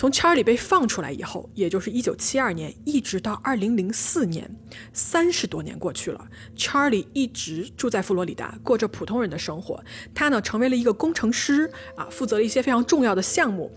[0.00, 4.50] 从查理被放出来以后，也就是一九七二年，一直到二零零四年，
[4.94, 9.78] 三十多年过去了，查理一直住在佛罗里达，过着普通人的生活。
[10.14, 13.70] 他呢，成为了一个工程师啊，负责了一些非常重要的项目，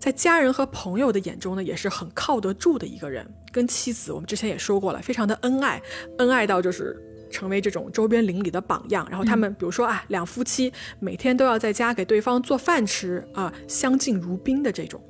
[0.00, 3.24] 在家人和朋友的眼中呢，也是很靠得住的一个人。
[3.52, 5.80] 跟妻子，我们之前也说过了，非常的恩爱，
[6.18, 9.06] 恩爱到就是成为这种周边邻里的榜样。
[9.10, 15.00] 然后他们，比如说啊，两夫妻每天都要在家给对方做饭吃啊，相敬如宾的这种。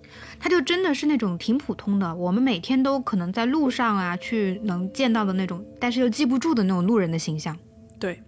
[0.40, 7.56] 他就真的是那种挺普通的，我们每天都可能在路上啊去能见到的那种，但是又记不住的那种路人的形象。
[7.98, 8.22] 对，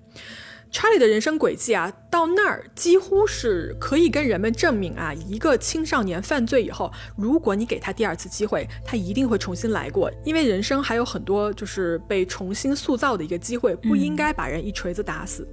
[0.70, 15.46] 查理的人生轨迹啊，到那儿几乎是可以跟人们证明啊，一个青少年犯罪以后，如果你给他第二次机会，他一定会重新来过，因为人生还有很多就是被重新塑造的一个机会，不应该把人一锤子打死。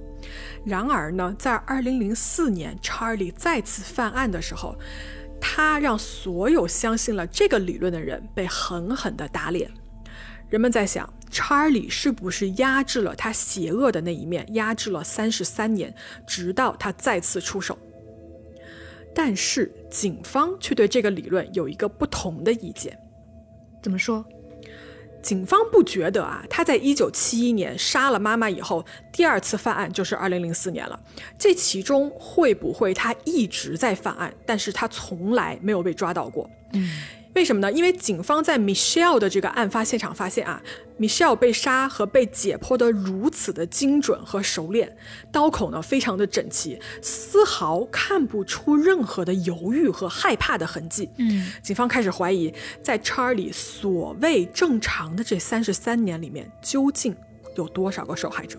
[0.64, 4.76] 然而呢，在二零零四年，查理再次犯案的时候。
[5.40, 9.70] 他让所有相信了这个理论的人被狠狠地打脸。
[10.50, 15.94] 人们在想，查理是不是压制了他邪恶的那一面，压制了三十三年，
[16.26, 17.78] 直到他再次出手？
[19.14, 22.96] 但是警方却对这个理论有一个不同的意见。
[23.82, 24.24] 怎么说？
[25.20, 30.98] 警方不觉得啊，他在一九七一年杀了妈妈以后，第二次犯案就是二零零四年了。
[31.36, 36.48] 这其中会不会他一直在犯案，但是他从来没有被抓到过？
[36.72, 37.02] 嗯。
[37.38, 37.70] 为什么呢？
[37.70, 40.60] 因为警方在 Michelle 的这个案发现场发现啊
[40.98, 44.96] ，Michelle 被杀和被解剖的如此的精准和熟练，
[45.30, 51.08] 刀口呢非常的整齐，丝毫看不出任何的犹豫和害怕的痕迹。
[51.18, 57.14] 嗯，警方开始怀疑，在 Charlie 所谓正常的这三十三年里面，究竟
[57.54, 58.58] 有多少个受害者？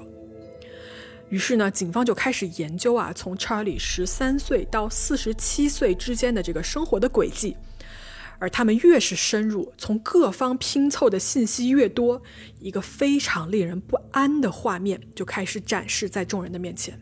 [1.27, 7.57] 于是呢，警方就开始研究啊，从 Charlie 十三岁到四十七岁之间的这个生活的轨迹。
[8.39, 12.21] 而他们越是深入，从各方拼凑的信息越多，
[12.59, 16.99] 一个非常令人不安的画面就开始展示在众人的面前。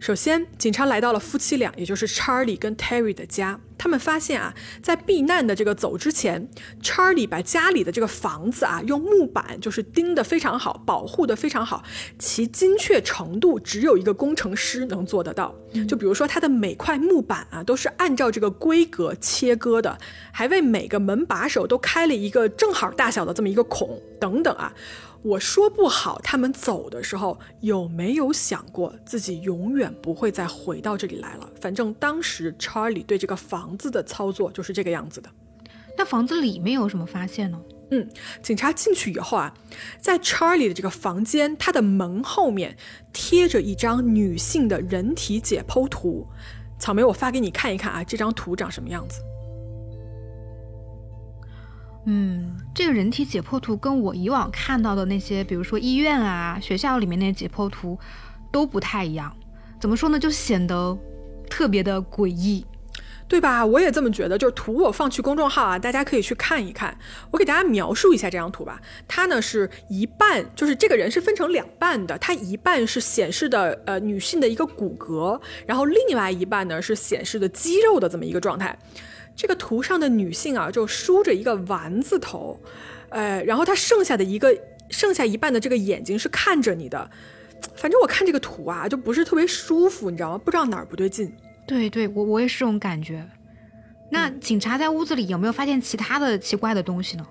[0.00, 3.58] 首先，警察来到了夫妻俩，也就是查理跟 Terry 的家。
[3.76, 6.48] 他们发现啊，在避难的这个走之前，
[6.82, 11.82] 查理把家里的这个房子啊，用木板就是钉得非常好，保护得非常好，
[12.18, 15.54] 其精确程度只有一个工程师能做得到。
[15.88, 19.96] 就比如说，他的每块木板啊，都是按照这个规格切割的，
[20.32, 24.72] 还为每个门把手都开了一个正好大小的这么一个孔，等等啊。
[25.22, 31.50] 我说不好，他们走的时候有没有想过自己永远不会再回到这里来了？
[31.60, 35.28] 反正当时查理对这个房子的操作就是这个样子的。
[35.96, 37.60] 那房子里面有什么发现呢？
[37.90, 38.08] 嗯，
[38.42, 39.52] 警察进去以后啊，
[40.00, 42.76] 在查理的这个房间，他的门后面
[43.12, 46.26] 贴着一张女性的人体解剖图。
[46.78, 49.20] 草莓，我发给你看一看啊，这张图长什么样子？
[52.10, 57.98] 嗯，这个人体解剖图跟我以往看到的那些，比如说医院啊、学校里面那些解剖图
[58.50, 59.30] 都不太一样。
[59.78, 60.18] 怎么说呢？
[60.18, 60.96] 就显得
[61.50, 62.64] 特别的诡异，
[63.28, 63.62] 对吧？
[63.66, 64.38] 我也这么觉得。
[64.38, 66.96] 就是图我放去公众号啊，大家可以去看一看。
[67.30, 68.80] 我给大家描述一下这张图吧。
[69.06, 72.16] 它呢是一半，就是这个人是分成两半的。
[72.16, 78.78] 它一半是显示的呃女性的一个骨骼，然后另外一半呢是显示的肌肉的这么一个状态。
[79.38, 82.60] 这个图上的女性啊，就梳着一个丸子头，
[83.10, 84.52] 呃，然后她剩下的一个
[84.90, 87.08] 剩下一半的这个眼睛是看着你的，
[87.76, 90.38] 反正我看这个图啊，就不是特别舒服，你知道吗？
[90.44, 91.32] 不知道哪儿不对劲。
[91.64, 93.24] 对对，我我也是这种感觉。
[94.10, 97.26] 那警察在屋子里有没有发现其他的奇怪的东西呢？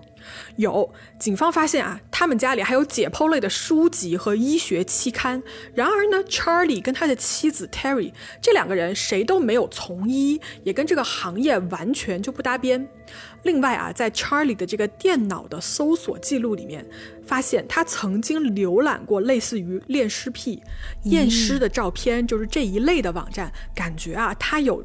[0.58, 5.42] 有，警方发现啊，他们家里还有解剖类的书籍和医学期刊。
[5.74, 8.12] 然而呢，Charlie 跟他的妻子 Terry
[8.42, 12.86] 这两个人谁都没有从医，也跟这个行业完全就不搭边。
[13.44, 16.86] 另外啊，在 Charlie 的这个电脑的搜索记录里面，
[17.26, 20.62] 发现他曾经浏览过类似于恋尸癖、
[21.04, 23.50] 验尸的照片，就是这一类的网站。
[23.74, 24.84] 感觉啊，他有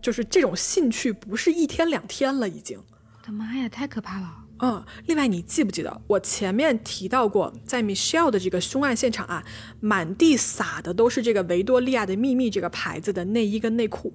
[0.00, 2.78] 就是这种兴趣，不是一天两天了，已经。
[2.78, 4.36] 我的妈呀，太可怕了！
[4.62, 9.44] 嗯，另外你记不记得我前面提到过，在 Michelle 的这个凶案现场啊，
[9.80, 14.12] 满地撒的都是这个维多利亚的秘密这个牌子的内衣跟内裤。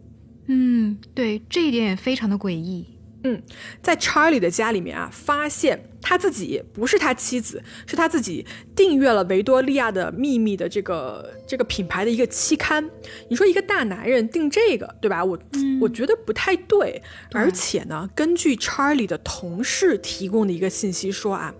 [0.48, 2.86] 嗯，对，这一点也非常的诡异。
[3.26, 3.42] 嗯，
[3.82, 12.88] 在 Charlie 的家里面啊，发现他自己不是他妻子，是他自己订阅了维多利亚的秘密的这个这个品牌的一个期刊。
[13.28, 15.26] 你说一个大男人订这个，对吧？
[15.26, 15.40] 我
[15.82, 17.02] 我觉得不太对。
[17.32, 21.52] 而且呢，根据 Charlie 的同事提供的一个信息说啊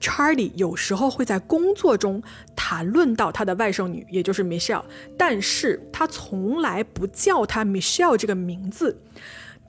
[0.00, 2.22] ，Charlie 有时候会在工作中
[2.54, 4.84] 谈论到他的外甥女，也就是 Michelle，
[5.18, 8.96] 但是他从来不叫她 Michelle 这个名字。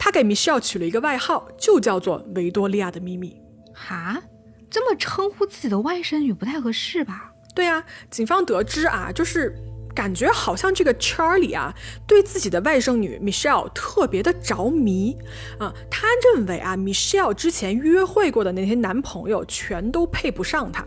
[0.04, 3.40] 他给 Michelle 取了一个外号，就叫做维多利亚的秘密。
[3.72, 4.20] 哈，
[4.68, 7.32] 这么称呼自己的外甥女不太合适吧？
[7.54, 9.56] 对啊，警方得知啊，就是
[9.94, 11.72] 感觉好像这个 Charlie 啊，
[12.08, 15.16] 对自己的外甥女 Michelle 特别的着迷
[15.60, 15.72] 啊。
[15.92, 20.84] 他认为啊，Michelle 之前约会过的那些男朋友全都配不上他。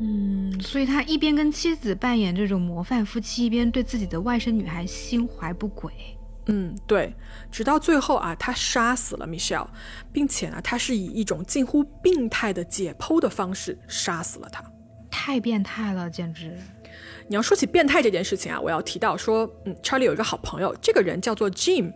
[0.00, 5.92] 嗯，所以他一边跟妻子扮演这种模范夫妻，一边对自己的外甥女孩心怀不轨。
[6.48, 7.14] 嗯，对，
[7.52, 9.68] 直到最后啊，他杀死了 Michelle，
[10.12, 14.64] 并且呢，他是以一种近乎病态的解剖的方式杀死了他，
[15.10, 16.56] 太变态了，简直！
[17.28, 21.92] 你要说起变态这件事情啊，我要提到说，嗯，Charlie 有一个好朋友，这个人叫做 Jim。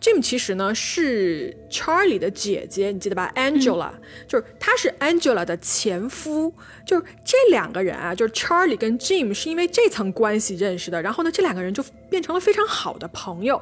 [0.00, 3.90] Jim 其实呢是 Charlie 的姐姐，你记得吧？Angela
[4.28, 6.52] 就是他是 Angela 的前夫，
[6.84, 13.60] 就是这两个人啊，就是 Charlie 跟 Jim 是因为这层关系认识的，然后呢，这两个人就变成了非常好的朋友。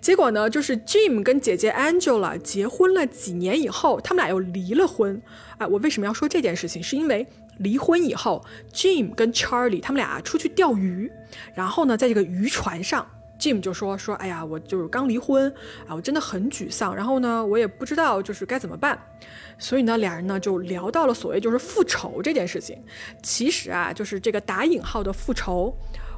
[0.00, 5.20] 结果呢，就是 Jim 跟姐姐 Angela 结婚了几年以后，他们俩又离了婚。
[5.58, 6.80] 哎，我为什么要说这件事情？
[6.80, 7.26] 是因为
[7.58, 11.10] 离婚以后，Jim 跟 Charlie 他们俩出去钓鱼，
[11.54, 13.04] 然后呢，在这个渔船上。
[13.38, 15.52] Jim 就说说，哎呀，我就是刚离婚
[15.86, 16.94] 啊，我真的很沮丧。
[16.94, 18.98] 然后呢，我也不知道就是该怎么办。
[19.58, 22.82] 所以呢，俩人呢就聊到了所谓就是复仇这件事情。
[23.22, 25.76] 其实啊，就是这个打引号的复仇。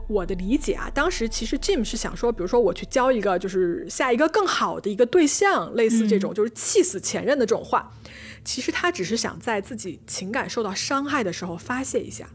[0.08, 7.92] 我的理解啊，当时其实 Jim 是想说，比如说我去交一个就是下一个更好的一个对象，类似这种就是气死前任的这种话。
[8.42, 12.26] 其实他只是想在自己情感受到伤害的时候发泄一下。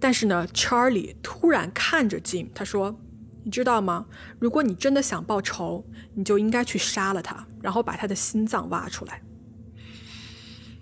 [0.00, 2.98] 但是呢，Charlie 突然看着 Jim，他说。
[3.44, 4.06] 你知道吗？
[4.38, 9.20] 如果你真的想报仇，你就应该去杀了他，然后把他的心脏挖出来。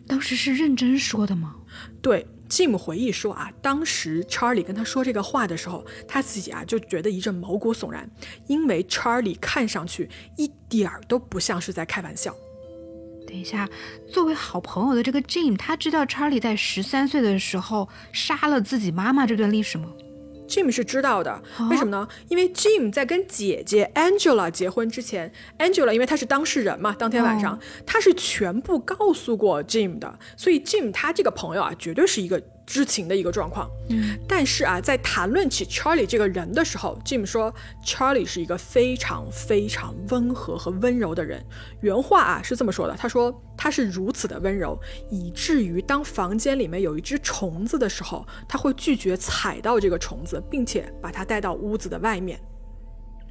[0.07, 1.55] 当时是认真说的吗？
[2.03, 8.11] 对，Jim 回忆说啊，当时 Charlie 跟他说这个话的时候，他自己啊就觉得一阵毛骨悚然，
[8.49, 12.35] 因为 Charlie 看上去一点儿都不像是在开玩笑。
[13.27, 13.69] 等一下，
[14.13, 19.93] 作为好朋友的这个 Jim，他知道 Charlie 在十三岁的时候杀了自己妈妈这段历史吗
[20.51, 22.09] ？Jim 是知道的，为什么呢？
[22.29, 32.43] 因为 Jim 在跟姐姐 Angela 结婚之前，Angela 因为她是当事人嘛，当天晚上她是全部告诉过 Jim 的，所以 Jim 他这个朋友啊，绝对是一个。
[32.71, 37.53] 知情的一个状况，嗯，但是啊，在谈论起 Charlie 这个人的时候，Jim 说
[37.85, 41.45] Charlie 是一个非常非常温和和温柔的人。
[41.81, 44.81] 原话啊是这么说的，他说他是如此的温柔，
[45.11, 52.41] 以至于当房间里面有一只虫子的时候，他会拒绝踩到这个虫子，并且把它带到屋子的外面。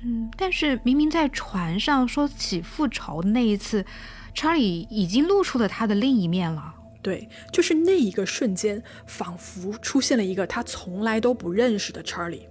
[0.04, 3.86] 嗯，但是明明在船上说起复仇的那一次
[4.36, 6.76] ，Charlie 已经露出了他的另一面了。
[7.02, 12.48] 对，就是那一个瞬间，仿佛出现了一个他从来都不认识的 Charlie。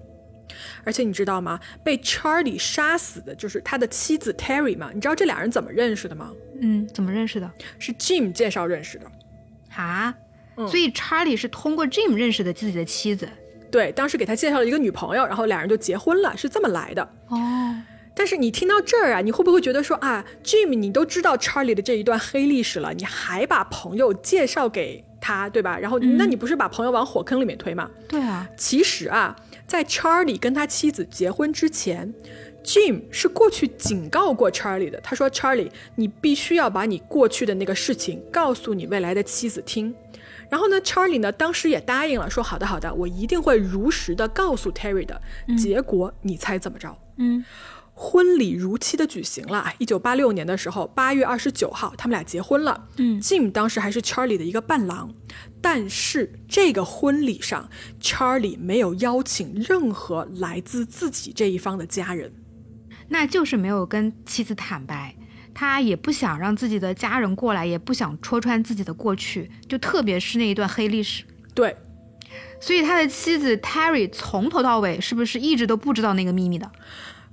[0.82, 1.60] 而且你知道吗？
[1.84, 4.90] 被 Charlie 杀死的就是他的妻子 Terry 吗？
[4.94, 6.32] 你知道这俩人怎么认识的吗？
[6.60, 7.50] 嗯，怎么认识的？
[7.78, 9.06] 是 Jim 介绍认识的。
[9.76, 10.12] 啊，
[10.56, 13.28] 所以 Charlie 是通过 Jim 认识的自己的妻子。
[13.70, 17.02] 对，当时给他介绍了一个女朋友，然后俩人就结婚了，是这么来的。
[17.28, 17.76] 哦。
[18.18, 25.78] 但是你听到这儿啊，你会不会觉得说啊，Jim，你都知道 Charlie 的这一段黑历史了，你还把朋友介绍给他，对吧？
[25.78, 27.88] 然后，那你不是把朋友往火坑里面推吗？
[28.08, 28.48] 对啊。
[28.56, 29.36] 其实啊，
[29.68, 32.12] 在 Charlie 跟他妻子结婚之前
[32.64, 35.00] ，Jim 是过去警告过 Charlie 的。
[35.00, 39.94] 他说：“Charlie，你必须要把你过去的那个事情告诉你未来的妻子听。”
[40.50, 45.22] 然后呢，Charlie 呢，当时也答应了，说：“好的，好的，我一定会如实的告诉 Terry 的。”
[45.56, 46.98] 结果你猜怎么着？
[47.18, 47.44] 嗯。
[48.00, 49.72] 婚礼如期的举行了。
[49.78, 52.86] 一九八六年的时候，八月二十九号，他们俩结婚了。
[52.96, 55.12] 嗯，Jim 当时还是 Charlie 的一个伴郎，
[55.60, 57.68] 但是这个婚礼上
[58.00, 62.32] ，Charlie 没有邀请任何来自自己这一方的家人。
[63.08, 65.16] 那就是没有跟妻子坦白，
[65.52, 71.24] 他也不想让自己的家人过来，也不想戳穿自己的过去，就特别是那一段黑历史。
[71.52, 71.76] 对，
[72.60, 76.70] 所以他的妻子 Terry 从头到尾是不是一直都不知道那个秘密的？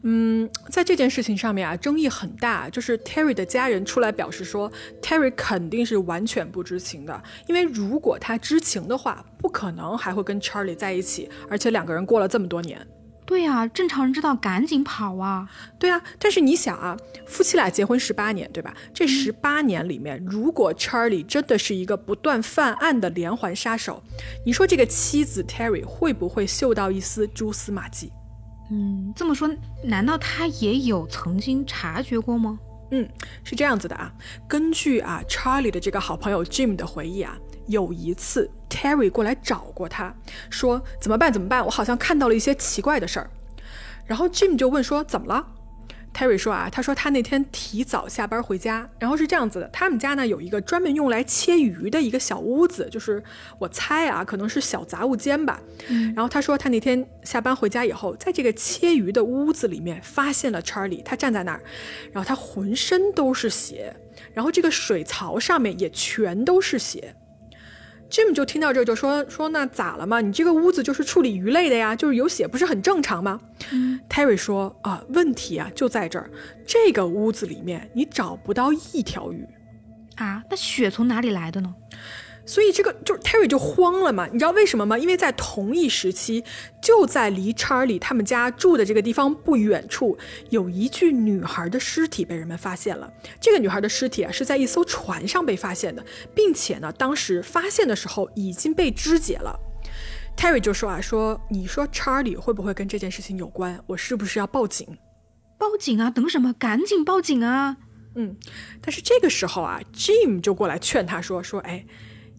[0.07, 2.69] 嗯，在这件事情上面啊，争议很大。
[2.69, 12.85] 就是 Terry 的家人出来表示说，Terry 肯定是完全不知情的，因为如果他知情的话，不可能还会跟 Charlie 在一起，而且两个人过了这么多年。
[13.25, 15.49] 对呀、正常人知道赶紧跑啊！
[15.79, 16.95] 对啊，但是你想啊，
[17.25, 18.71] 夫妻俩结婚十八年，对吧？
[18.93, 24.03] 这十八年里面，如果 Charlie 真的是一个不断犯案的连环杀手，
[24.45, 28.11] 你说这个妻子 Terry 会不会嗅到一丝蛛丝马迹？
[28.69, 29.49] 嗯，这么说，
[29.83, 32.59] 难道他也有曾经察觉过吗？
[32.91, 33.07] 嗯，
[33.43, 34.13] 是这样子的啊。
[34.47, 37.37] 根据啊 Charlie 的这个好朋友 Jim 的回忆啊，
[37.67, 40.13] 有一次 Terry 过来找过他，
[40.49, 41.65] 说怎么办怎么办？
[41.65, 43.29] 我好像看到了一些奇怪的事儿。
[44.05, 45.47] 然后 Jim 就问说怎么了
[46.15, 53.21] ？Terry 说啊，他说他那天提早下班回家，然后是这样子的，他们家呢有一个专门用来切鱼的一个小屋子，就是
[53.59, 55.61] 我猜啊，可能是小杂物间吧。
[56.15, 61.61] 然后他说他那天下班回家以后，在这个切鱼的屋子里面发现了 Charlie，他站在那儿，
[62.13, 63.93] 然后他浑身都是血，
[64.33, 67.13] 然后这个水槽上面也全都是血。
[68.09, 70.21] Jim 就听到这就说说那咋了嘛？
[70.21, 73.39] 你这个屋子就是处理鱼类的呀，就是有血不是很正常吗、
[74.07, 76.29] t e r r y 说啊，问题啊就在这儿，
[76.65, 79.45] 这个屋子里面你找不到一条鱼。
[80.15, 81.75] 啊，那血从哪里来的呢？
[82.45, 84.97] 所以这个就是 Terry 就慌了嘛，你知道为什么吗？
[84.97, 86.43] 因为在同一时期，
[86.81, 90.17] 就在离 Charlie 他们家住的这个地方不远处，
[90.49, 93.11] 有一具女孩的尸体被人们发现了。
[93.41, 99.59] 这个女孩的尸体啊是在一艘船上被发现的，并且呢，当时发现的时候已经被肢解了。
[100.37, 103.79] Terry 就说啊，说你说 Charlie 会不会跟这件事情有关？
[103.87, 104.97] 我是不是要报警？
[105.57, 106.09] 报警啊！
[106.11, 106.51] 等什么？
[106.53, 107.77] 赶紧报警啊！
[108.15, 108.35] 嗯，
[108.81, 111.85] 但是这个时候啊，Jim 就过来劝他说：“说，哎，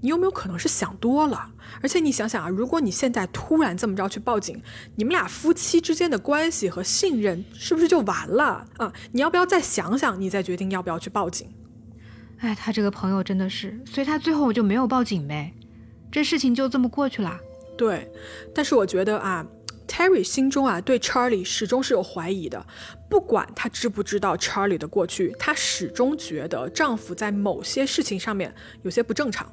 [0.01, 1.53] 你有没有可能是想多了？
[1.82, 4.62] 而且你想想啊，如果你现在突然这么着去报警，
[4.94, 8.92] 你们俩夫妻之间的关系和信任是不是就完了啊？
[9.12, 11.49] 你要不要再想想，你再决定要不要去报警？
[12.38, 15.55] 哎，他这个朋友真的是，所以他最后就没有报警呗，
[16.11, 17.38] 这事情就这么过去了。
[17.76, 18.11] 对，
[18.55, 19.47] 但是我觉得啊。”
[19.88, 22.66] Terry 心中啊对 Charlie 始终是有怀疑的，
[23.09, 29.51] 不管他知不知道 Charlie 的过去，他始终觉得丈夫在某些事情上面有些不正常。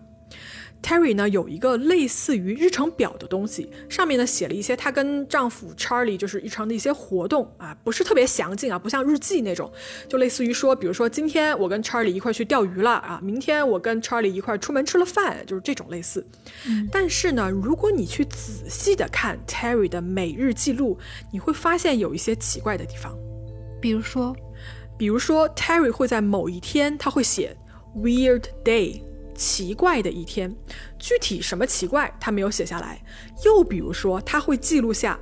[0.84, 9.72] Terry 呢有一个类似于日程表的东西，上面呢写了一些她跟丈夫 Charlie 就是日常的一些活动啊，不是特别详尽啊，不像日记那种，
[10.10, 16.28] 就类似于说，比如说今天我跟 Charlie 一块去钓鱼了啊，明天我跟 Charlie 一块出门吃了饭，就是这种类似。
[16.92, 21.00] 但是呢，如果你去仔细的看 Terry 的每日记录，
[21.32, 23.18] 你会发现有一些奇怪的地方，
[23.80, 24.36] 比如说，
[24.98, 27.56] 比如说 Terry 会在某一天他会写
[27.96, 29.02] weird day。
[29.44, 30.56] 奇怪的一天，
[30.98, 33.04] 具体什么奇怪他没有写下来。
[33.44, 35.20] 又比如说，他会记录下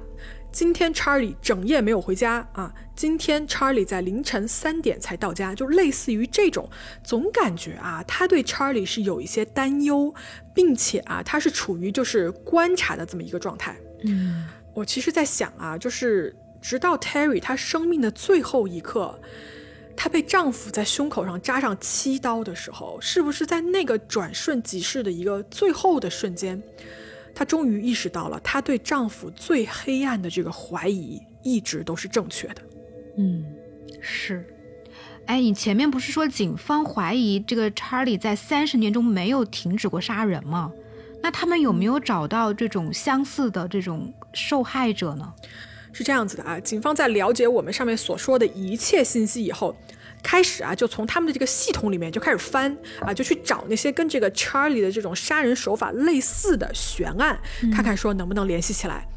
[0.52, 6.70] 今天 Charlie 整夜没有回家啊，今天 Charlie 在凌晨三点才到家，就类似于这种，
[7.04, 10.14] 总感觉啊，他对 Charlie 是有一些担忧，
[10.54, 13.76] 并且啊，他是处于就是观察的这么一个状态。
[14.04, 19.20] 嗯，我其实在想啊，就是直到 Terry 他生命的最后一刻。
[19.96, 26.62] 她被丈夫在胸口上扎上七刀的时候，是不是在那个转瞬即逝的一个最后的瞬间，
[27.36, 32.62] 她终于意识到了，她对丈夫最黑暗的这个怀疑一直都是正确的。
[33.18, 33.46] 嗯，
[34.02, 34.46] 是。
[35.28, 40.72] 哎，你前面不是说警方怀疑这个查理在三十年中没有停止过杀人吗？
[41.22, 45.32] 那他们有没有找到这种相似的这种受害者呢？
[45.94, 49.76] 是这样子的啊，警方在了解我们上面所说的一切信息以后，
[50.24, 57.40] 开始啊就从他们的这个系统里面就开始翻啊，就去找那些跟这个 Charlie 的这种杀人手法类似的悬案，
[57.74, 59.08] 看看说能不能联系起来。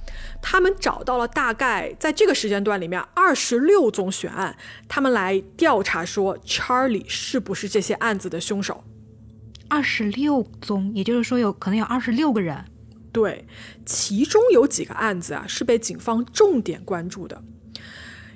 [0.43, 4.55] 他们找到了大概在这个时间段里面二十六宗悬案，
[4.89, 8.85] 他们来调查说 Charlie 是不是这些案子的凶手。
[9.68, 12.62] 二十六宗，也就是说有可能有二十六个人。
[13.14, 13.46] 对，
[13.86, 17.40] 其中有几个案子啊是被警方重点关注的。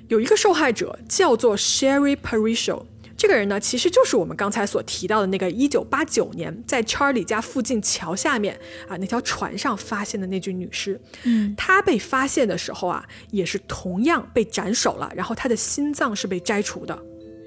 [0.07, 2.85] 有一个受害者叫做 Sherry Parisho，
[3.17, 8.57] 这个人呢，其实就是我们刚才所提到的那个1989年在 Charlie 家附近桥下面
[8.87, 10.99] 啊那条船上发现的那具女尸。
[11.23, 16.97] 嗯，她被发现的时候啊，也是同样被斩首了，然后她的心脏是被摘除的。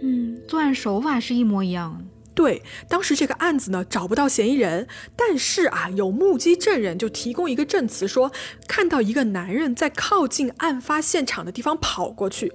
[0.03, 2.05] 嗯，作案手法是一模一样。
[2.35, 8.33] 对，当时这个案子呢找不到嫌疑人，但是啊，有目击证人就提供一个证词，说
[8.67, 12.51] 看到一个男人在靠近案发现场的地方跑过去。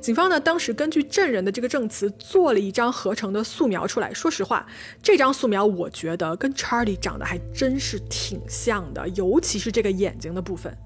[0.00, 4.12] 警方呢当时根据证人的这个证词做了一张合成的素描出来。
[4.12, 4.66] 说实话，
[5.02, 10.76] 这张素描我觉得跟 Charlie 长得还真是挺像的，尤其是这个眼睛的部分。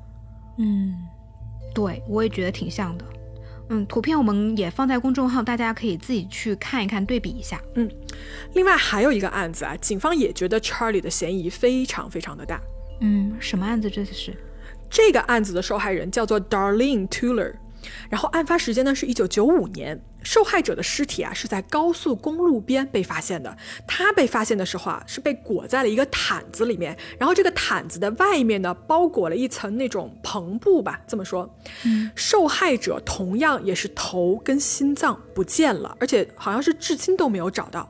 [0.58, 0.94] 嗯，
[1.74, 3.04] 对我也觉得挺像的。
[3.68, 7.60] 嗯，图片我们也放在公众号，大家可以自己去看一看，对比一下。
[7.74, 7.90] 嗯，
[8.54, 12.60] 另外还有一个案子啊，警方也觉得 Charlie 的嫌疑非常非常的大。
[13.00, 13.90] 嗯，什么案子？
[13.90, 14.34] 这是
[14.88, 17.54] 这个案子的受害人叫做 Darlene Tuller。
[18.08, 23.56] 然后案发时间呢是一九九五年，受害者的尸体啊是在高速公路边被发现的。
[23.86, 31.48] 他被发现的时候啊是被裹在了一个毯子里面，然后这个毯子的外面呢包裹了一层那种篷布吧，这么说。
[31.84, 37.88] 嗯，受害者同样也是头跟心脏不见了，而且好像是至今都没有找到。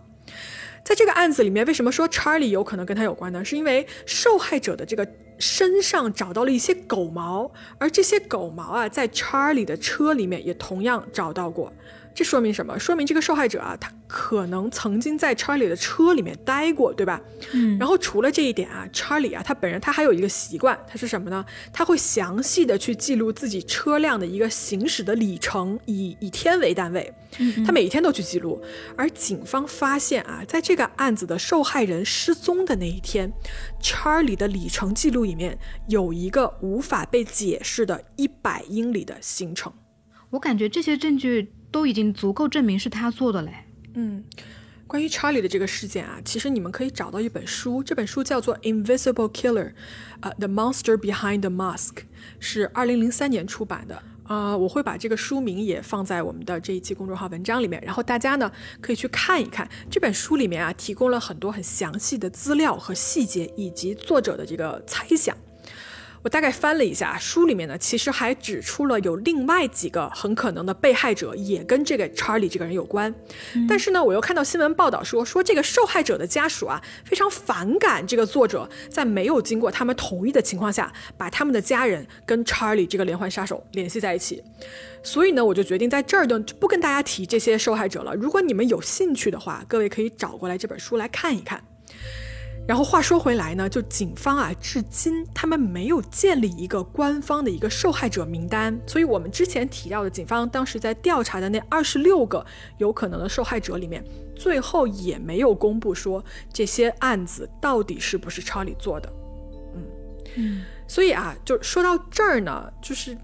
[0.84, 3.42] 在这个案子里面，为什么说 Charlie 有可能跟他有关呢？
[3.42, 5.08] 是因为受害者的这个。
[5.38, 11.70] 身上找到了一些狗毛，而这些狗毛啊，在 Charlie 的车里面也同样找到过。
[12.16, 12.78] 这说明什么？
[12.78, 17.20] 说明这个受害者啊，他可能曾经在 Charlie 的车里面待过，对吧？
[17.52, 17.76] 嗯。
[17.78, 21.44] 然后除了这一点啊，Charlie 啊，他本人他还有一个习惯，他是什么呢？
[21.74, 27.12] 他会详细的去记录自己车辆的一个行驶的里程，以以天为单位。
[27.66, 28.64] 他每一天都去记录。
[28.96, 33.30] 而警方发现啊，在这个案子的受害人失踪的那一天
[33.82, 35.58] ，Charlie 的里程记录里面
[35.88, 39.70] 有一个无法被解释的一百英里的行程。
[40.30, 41.52] 我感觉这些证据。
[41.76, 43.52] 都已经足够证明是他做的嘞。
[43.92, 44.24] 嗯，
[44.86, 49.68] 关于 Charlie 的这个事件啊，其实你们可以找到一本书，这本书叫做《Invisible Killer》，
[50.20, 51.92] 呃，《The Monster Behind the Mask》，
[52.40, 54.02] 是二零零三年出版的。
[54.22, 58.50] 啊，我会把这个书名也放在我们的这一期公众号文章里面，然后大家呢
[58.80, 59.68] 可以去看一看。
[59.90, 65.36] 这本书里面啊，提供了很多很详细的资料和细节，以及作者的这个猜想。
[66.22, 73.14] 我大概翻了一下书里面呢，其实还指出了有另外几个很可能的被害者也跟这个查理这个人有关。
[73.68, 84.42] 但是呢，我又看到新闻报道说，说这个受害者的家属啊非常反感这个作者在没有经过他们同意的情况下，把他们的家人跟查理这个连环杀手联系在一起。
[85.02, 88.12] 所以呢，我就决定在这儿就不跟大家提这些受害者了。
[88.16, 91.62] 如果你们有兴趣的话，各位可以找过来这本书来看一看。
[92.66, 102.44] 然后话说回来呢，就警方啊，至今他们没有建立一个官方的一个受害者名单，所以我们之前提到的警方当时在调查的那二十六个
[102.78, 104.02] 有可能的受害者里面，
[104.34, 109.12] 最后也没有公布说这些案子到底是不是查理做的。
[109.76, 109.82] 嗯
[110.34, 113.16] 嗯，所以啊，就说到这儿呢，就是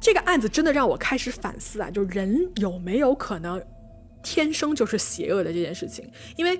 [0.00, 3.62] 这个案子真的让我开始反思啊，就人有没有可能
[4.24, 6.58] 天生就是邪恶的这件事情，因为。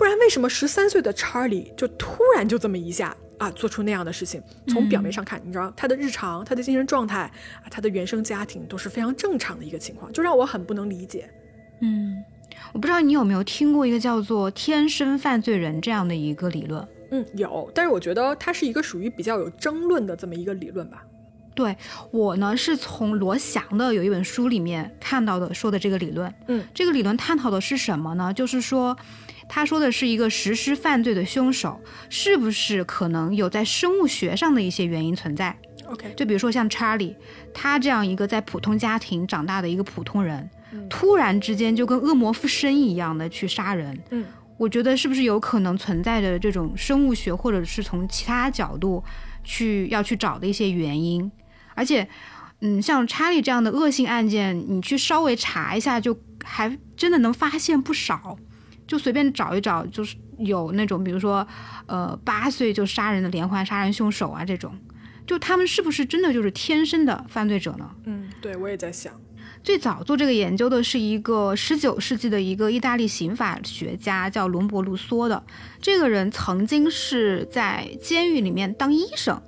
[0.00, 4.42] 不然，为什么十三岁的查理就突然就这么一下啊，做出那样的事情？
[4.66, 7.30] 从表面上看，你知道他的日常、他的精神状态
[7.62, 11.28] 啊，他的原生家庭都是非常正常的一个情况，就让我很不能理解。
[11.82, 12.16] 嗯，
[12.72, 16.88] 我不知道你有没有听过一个叫做“天生犯罪人”这样的一个理论？
[17.10, 21.04] 嗯，有，但是我觉得它是一个属于比较有争论的这么一个理论吧。
[21.54, 21.76] 对
[22.10, 26.32] 我呢，是从罗翔的有一本书里面看到的，说的这个理论。
[26.46, 28.32] 嗯，这个理论探讨的是什么呢？
[28.32, 28.96] 就是说。
[29.52, 37.16] 他说的是一个实施犯罪的凶手，是不是可能有在生物学上的一些原因存在？OK，就比如说像查理，
[37.52, 40.48] 他这样一个在普通家庭长大的一个普通人，
[40.88, 44.24] 突然之间就跟恶魔附身一样的去杀人，嗯，
[44.56, 49.02] 我觉得是不是有可能存在着这种生物学或者是从其他角度
[49.42, 51.28] 去要去找的一些原因？
[51.74, 52.08] 而且，
[52.60, 58.38] 嗯，像查理这样的恶性案件，你去稍微查一下，就还真的能发现不少。
[58.90, 61.46] 就随便找一找，就是有那种，比如说，
[61.86, 64.76] 呃，八岁就杀人的连环杀人凶手啊，这种，
[65.24, 67.88] 就他们是不是真的就是天生的犯罪者呢？
[68.06, 69.12] 嗯，对，我也在想，
[69.62, 75.40] 最早做这个研究的是一个十九世纪的一个意大利刑法学家，叫伦伯卢梭的。
[75.80, 79.40] 这个人曾经是在监狱里面当医生，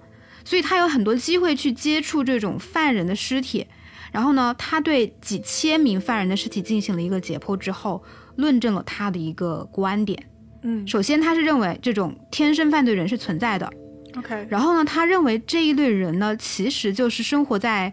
[0.44, 3.66] 所以他有很多机会去接触这种犯人的尸体。
[4.12, 8.04] 然后呢，他对几千名犯人的尸体进行了一个解剖之后。
[8.36, 10.22] 论证了他的一个观点，
[10.62, 13.70] 嗯，首先他是认为这种天生犯罪人是存在的
[14.16, 17.92] ，OK，然后呢，他认为这一类人呢，其实就是生活在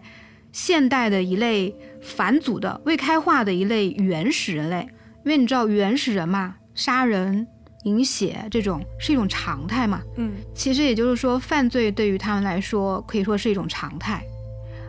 [0.52, 4.88] 现代的一类返祖的未开化的一类原始人类，
[5.24, 7.46] 因为你知道原始人嘛，杀人、
[7.84, 10.02] 饮血这种是一种常态嘛。
[10.16, 14.22] 嗯，其实也就是说，犯罪对于他们来说可以说是一种常态，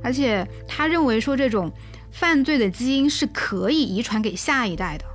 [0.02, 1.72] 而且他认为说这种
[2.12, 5.06] 犯罪的基因是可以遗传给下一代的。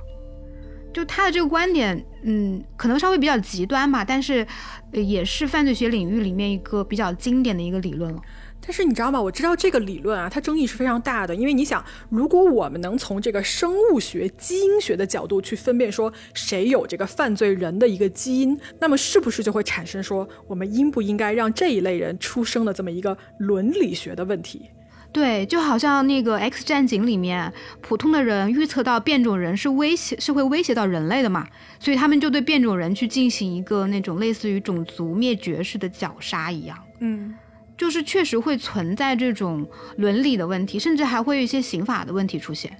[0.97, 4.43] 就他的这个观点，嗯，可能稍微比较极端吧，但是
[4.91, 8.19] 也是犯罪学领域里面一个比较经典的一个理论了。
[8.59, 9.21] 但是你知道吗？
[9.21, 11.35] 我知道这个理论啊，它争议是非常大的。
[11.35, 24.63] 因为你想，如果我们能从这个生物学、基因学的角度去分辨说谁有这个犯罪人的一个基因，那么是不是就会产生说我们应不应该让这一类人出生的这么一个伦理学的问题？
[25.11, 27.51] 对，就好像那个《X 战警》里面，
[27.81, 31.47] 普通的人预测到变种人是威胁，是会威胁到人类的嘛，
[31.79, 36.77] 所以他们就对变种人去进行一个那种类似于种族灭绝式的绞杀一样。
[36.99, 37.33] 嗯。
[37.77, 39.63] 就是确实会存在这种
[39.97, 42.75] 伦理的问题，甚至还会有一些刑法的问题出现。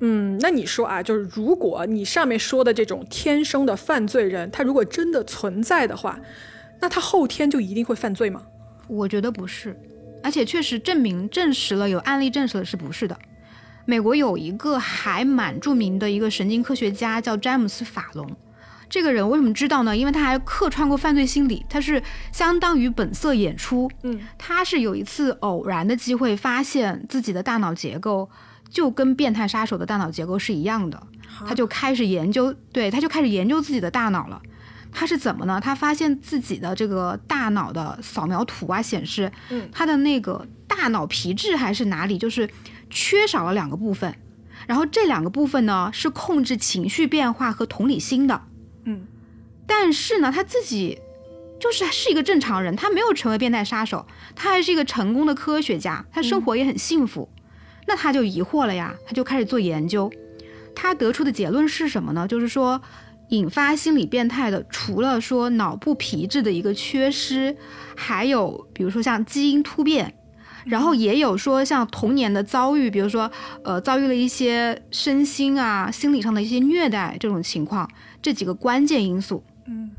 [0.00, 6.18] 嗯，那你说啊，就是如果你上面说的这种天生的犯罪人，他如果真的存在的话，
[6.80, 8.42] 那他后天就一定会犯罪吗？
[8.88, 9.78] 我觉得不是，
[10.22, 13.18] 而且确实证明证实了有案例证实了是不是的。
[13.86, 18.30] 美国有一个还蛮著名的一个神经科学家叫詹姆斯法隆。
[18.88, 19.96] 这个人为什么知道呢？
[19.96, 22.02] 因为他还客串过犯罪心理，他是
[22.32, 23.88] 相当于本色演出。
[24.02, 28.28] 嗯，他是有一次偶然的机会，发现自己的大脑结构
[28.68, 31.00] 就跟变态杀手的大脑结构是一样的，
[31.46, 34.42] 他就开始研究，对，他就开始研究自己的大脑了。
[34.92, 35.60] 他是怎么呢？
[35.60, 42.48] 他发现自己的这个大脑的扫描图啊，显示，嗯，他的那个大脑皮质还是哪里，就是
[42.90, 44.14] 缺少了两个部分，
[44.66, 48.42] 然后这两个部分呢，是控制情绪变化和同理心的。
[48.84, 49.06] 嗯，
[49.66, 50.98] 但是呢，他自己
[51.60, 57.28] 就是是一个正常人，他没有成为变态杀手，他还是一个成功的科学家，他生活也很幸福。
[57.86, 60.10] 那他就疑惑了呀，他就开始做研究。
[60.74, 62.26] 他得出的结论是什么呢？
[62.26, 62.80] 就是说，
[63.30, 67.56] 引发心理变态的，除了说脑部皮质的一个缺失，
[67.96, 70.14] 还有比如说像基因突变。
[70.66, 73.30] 然后也有说像童年的遭遇，比如说，
[73.64, 79.42] 呃，遭遇了一些身心啊、心理上的一些虐待这种情况，这几个关键因素。
[79.66, 79.90] 嗯，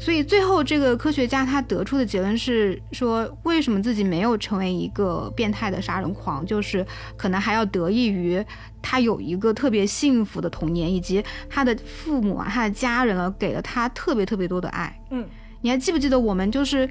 [0.00, 6.86] 所以最后这个科学家他得出的结论是说，为什么自己没有成为一个变态的杀人狂，就是
[7.16, 8.44] 可能还要得益于
[8.80, 14.98] 他有一个特别幸福的童年，以及他的父母啊、他的家人啊给了他特别特别多的爱。
[15.10, 15.26] 嗯，
[15.60, 16.88] 你还记不记得我们就是？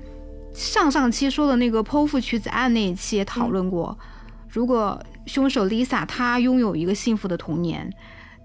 [0.54, 3.96] 上上期说的那个剖腹取子案那一期也讨论过，
[4.50, 7.88] 如果凶手 Lisa 她拥有一个幸福的童年，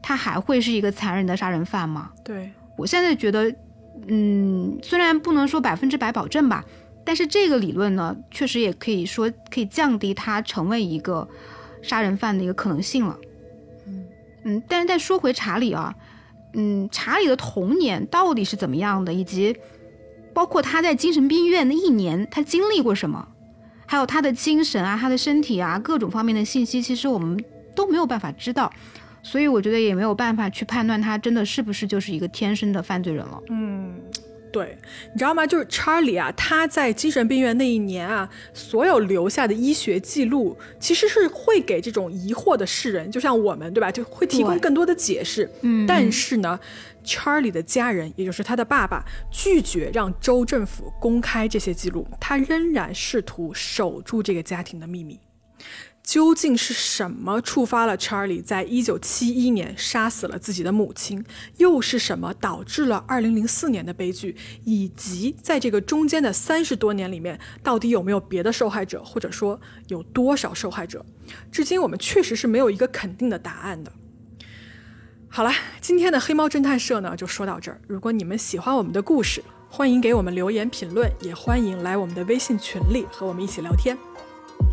[0.02, 2.10] 她还会是一个残忍的杀人犯吗？
[2.22, 3.50] 对我现在觉得，
[4.06, 6.64] 嗯，虽然不能说百分之百保证吧，
[7.04, 11.28] 但是这个理论呢，确实也可以说可以降低他成为一个
[11.82, 13.18] 杀人犯的一个可能性了。
[13.86, 14.04] 嗯
[14.44, 15.94] 嗯，但是再说回查理啊，
[16.54, 19.56] 嗯，查理的童年到底是怎么样的，以及。
[20.34, 23.28] 包括他在精神病院那一年，他经历过什么，
[23.84, 27.38] 还有他的精神啊、他的身体啊各种方面的信息，其实我们
[27.76, 28.72] 都没有办法知道，
[29.22, 33.42] 所以我觉得也没有办法去判断他真的是不是就是一个天生的犯罪人了。
[33.50, 33.94] 嗯。
[34.52, 34.76] 对，
[35.14, 35.46] 你知道吗？
[35.46, 43.90] 就是查理啊，他在精神病院那一年啊，所有留下的医学记录，其实是会给这种疑惑的世人，就像我们，对吧？
[43.90, 45.50] 就会提供更多的解释。
[45.62, 46.60] 嗯，但是呢，
[47.02, 55.18] 查理的家人，也就是他的爸爸，拒绝让州政府公开这些记录，他仍然试图守住这个家庭的秘密。
[56.02, 61.24] 究竟是什么触发了查理在一九七一年杀死了自己的母亲？
[61.58, 64.36] 又是什么导致了二零零四年的悲剧？
[64.64, 71.06] 以及在这个中间的三十多年里面，到底有没有别的受害者，或者说有多少受害者？
[71.50, 73.92] 至今我们确实是没有一个肯定的答案的。
[75.28, 75.50] 好了，
[75.80, 77.80] 今天的黑猫侦探社呢就说到这儿。
[77.86, 83.96] 如果你们喜欢我们的故事，欢迎给我们留言评论，也欢迎来我们的微信群里和我们一起聊天。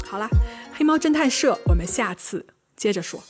[0.06, 0.28] 好了，
[0.80, 2.46] 黑猫侦探社，我们下次
[2.78, 3.22] 接着说。